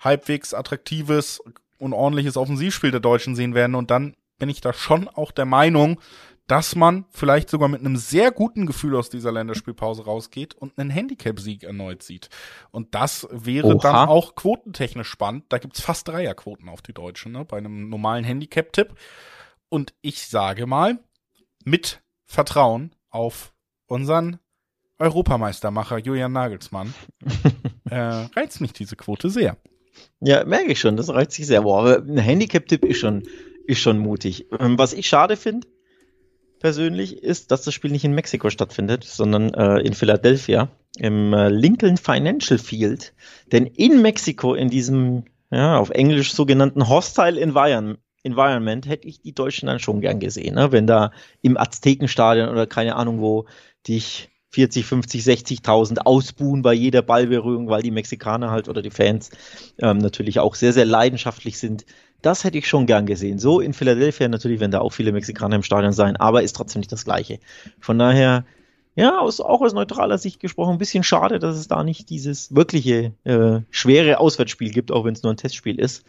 [0.00, 1.42] halbwegs attraktives
[1.78, 3.74] und ordentliches Offensivspiel der Deutschen sehen werden.
[3.74, 6.00] Und dann bin ich da schon auch der Meinung,
[6.46, 10.90] dass man vielleicht sogar mit einem sehr guten Gefühl aus dieser Länderspielpause rausgeht und einen
[10.90, 12.28] Handicap-Sieg erneut sieht.
[12.70, 13.82] Und das wäre Oha.
[13.82, 15.44] dann auch quotentechnisch spannend.
[15.48, 18.94] Da gibt's fast Dreierquoten auf die Deutschen, ne, bei einem normalen Handicap-Tipp.
[19.68, 20.98] Und ich sage mal,
[21.64, 23.54] mit Vertrauen auf
[23.86, 24.38] unseren
[24.98, 26.94] Europameistermacher Julian Nagelsmann
[27.90, 29.56] äh, reizt mich diese Quote sehr.
[30.20, 31.62] Ja, merke ich schon, das reizt sich sehr.
[31.62, 33.22] Boah, aber ein Handicap-Tipp ist schon,
[33.66, 34.46] ist schon mutig.
[34.58, 35.66] Ähm, was ich schade finde,
[36.62, 41.48] persönlich, ist, dass das Spiel nicht in Mexiko stattfindet, sondern äh, in Philadelphia im äh,
[41.48, 43.12] Lincoln Financial Field.
[43.50, 49.34] Denn in Mexiko, in diesem ja, auf Englisch sogenannten Hostile Environment, Environment hätte ich die
[49.34, 50.70] Deutschen dann schon gern gesehen, ne?
[50.70, 51.10] wenn da
[51.40, 53.46] im Aztekenstadion oder keine Ahnung wo
[53.88, 59.30] dich 40, 50, 60.000 ausbuhen bei jeder Ballberührung, weil die Mexikaner halt oder die Fans
[59.78, 61.86] ähm, natürlich auch sehr, sehr leidenschaftlich sind.
[62.22, 63.38] Das hätte ich schon gern gesehen.
[63.38, 66.80] So in Philadelphia natürlich, wenn da auch viele Mexikaner im Stadion sein, aber ist trotzdem
[66.80, 67.40] nicht das Gleiche.
[67.80, 68.44] Von daher,
[68.94, 72.54] ja, aus, auch aus neutraler Sicht gesprochen, ein bisschen schade, dass es da nicht dieses
[72.54, 76.04] wirkliche äh, schwere Auswärtsspiel gibt, auch wenn es nur ein Testspiel ist.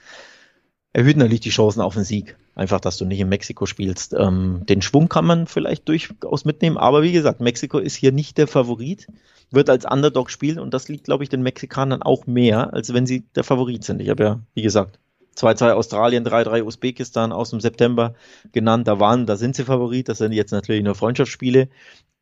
[0.96, 2.38] Erhöht natürlich die Chancen auf den Sieg.
[2.54, 4.14] Einfach, dass du nicht in Mexiko spielst.
[4.14, 8.38] Ähm, den Schwung kann man vielleicht durchaus mitnehmen, aber wie gesagt, Mexiko ist hier nicht
[8.38, 9.08] der Favorit,
[9.50, 13.08] wird als Underdog spielen und das liegt, glaube ich, den Mexikanern auch mehr, als wenn
[13.08, 14.02] sie der Favorit sind.
[14.02, 15.00] Ich habe ja, wie gesagt,
[15.36, 18.16] 2-2 Australien, 3-3 Usbekistan aus dem September
[18.52, 18.88] genannt.
[18.88, 20.10] Da waren, da sind sie Favorit.
[20.10, 21.70] Das sind jetzt natürlich nur Freundschaftsspiele.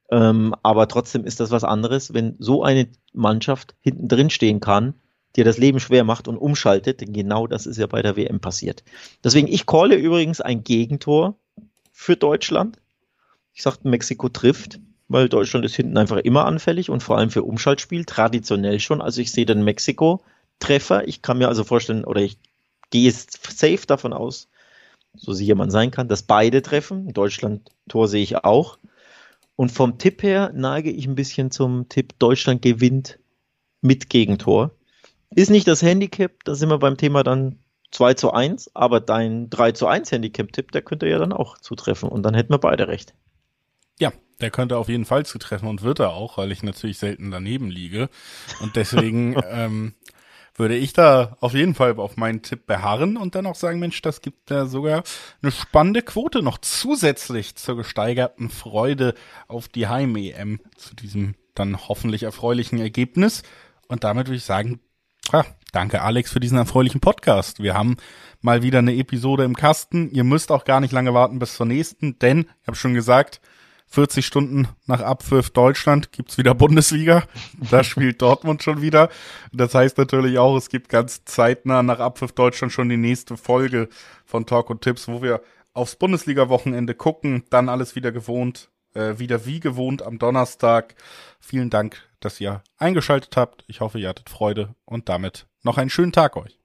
[0.09, 4.93] Ähm, aber trotzdem ist das was anderes, wenn so eine Mannschaft hinten drin stehen kann,
[5.37, 7.01] dir das Leben schwer macht und umschaltet.
[7.01, 8.83] Denn genau das ist ja bei der WM passiert.
[9.23, 11.35] Deswegen, ich calle übrigens ein Gegentor
[11.91, 12.77] für Deutschland.
[13.53, 17.43] Ich sagte, Mexiko trifft, weil Deutschland ist hinten einfach immer anfällig und vor allem für
[17.43, 19.01] Umschaltspiel traditionell schon.
[19.01, 21.07] Also ich sehe den Mexiko-Treffer.
[21.07, 22.37] Ich kann mir also vorstellen, oder ich
[22.91, 24.49] gehe safe davon aus,
[25.15, 27.11] so sicher man sein kann, dass beide treffen.
[27.13, 28.77] Deutschland-Tor sehe ich auch.
[29.55, 33.19] Und vom Tipp her neige ich ein bisschen zum Tipp, Deutschland gewinnt
[33.81, 34.71] mit Gegentor.
[35.33, 37.59] Ist nicht das Handicap, da sind wir beim Thema dann
[37.91, 42.09] 2 zu 1, aber dein 3 zu 1 Handicap-Tipp, der könnte ja dann auch zutreffen
[42.09, 43.13] und dann hätten wir beide recht.
[43.99, 47.31] Ja, der könnte auf jeden Fall zutreffen und wird er auch, weil ich natürlich selten
[47.31, 48.09] daneben liege.
[48.61, 49.93] Und deswegen ähm,
[50.55, 54.01] würde ich da auf jeden Fall auf meinen Tipp beharren und dann auch sagen, Mensch,
[54.01, 55.03] das gibt ja sogar
[55.41, 59.13] eine spannende Quote noch zusätzlich zur gesteigerten Freude
[59.47, 63.43] auf die Heim-EM zu diesem dann hoffentlich erfreulichen Ergebnis.
[63.87, 64.79] Und damit würde ich sagen,
[65.31, 67.61] ja, danke Alex für diesen erfreulichen Podcast.
[67.61, 67.97] Wir haben
[68.41, 70.11] mal wieder eine Episode im Kasten.
[70.11, 73.41] Ihr müsst auch gar nicht lange warten bis zur nächsten, denn, ich habe schon gesagt,
[73.91, 77.23] 40 Stunden nach Abpfiff Deutschland gibt's wieder Bundesliga.
[77.69, 79.09] Da spielt Dortmund schon wieder.
[79.51, 83.89] Das heißt natürlich auch, es gibt ganz zeitnah nach Abpfiff Deutschland schon die nächste Folge
[84.25, 85.41] von Talk und Tipps, wo wir
[85.73, 87.43] aufs Bundesliga-Wochenende gucken.
[87.49, 90.95] Dann alles wieder gewohnt, äh, wieder wie gewohnt am Donnerstag.
[91.41, 93.65] Vielen Dank, dass ihr eingeschaltet habt.
[93.67, 96.60] Ich hoffe, ihr hattet Freude und damit noch einen schönen Tag euch.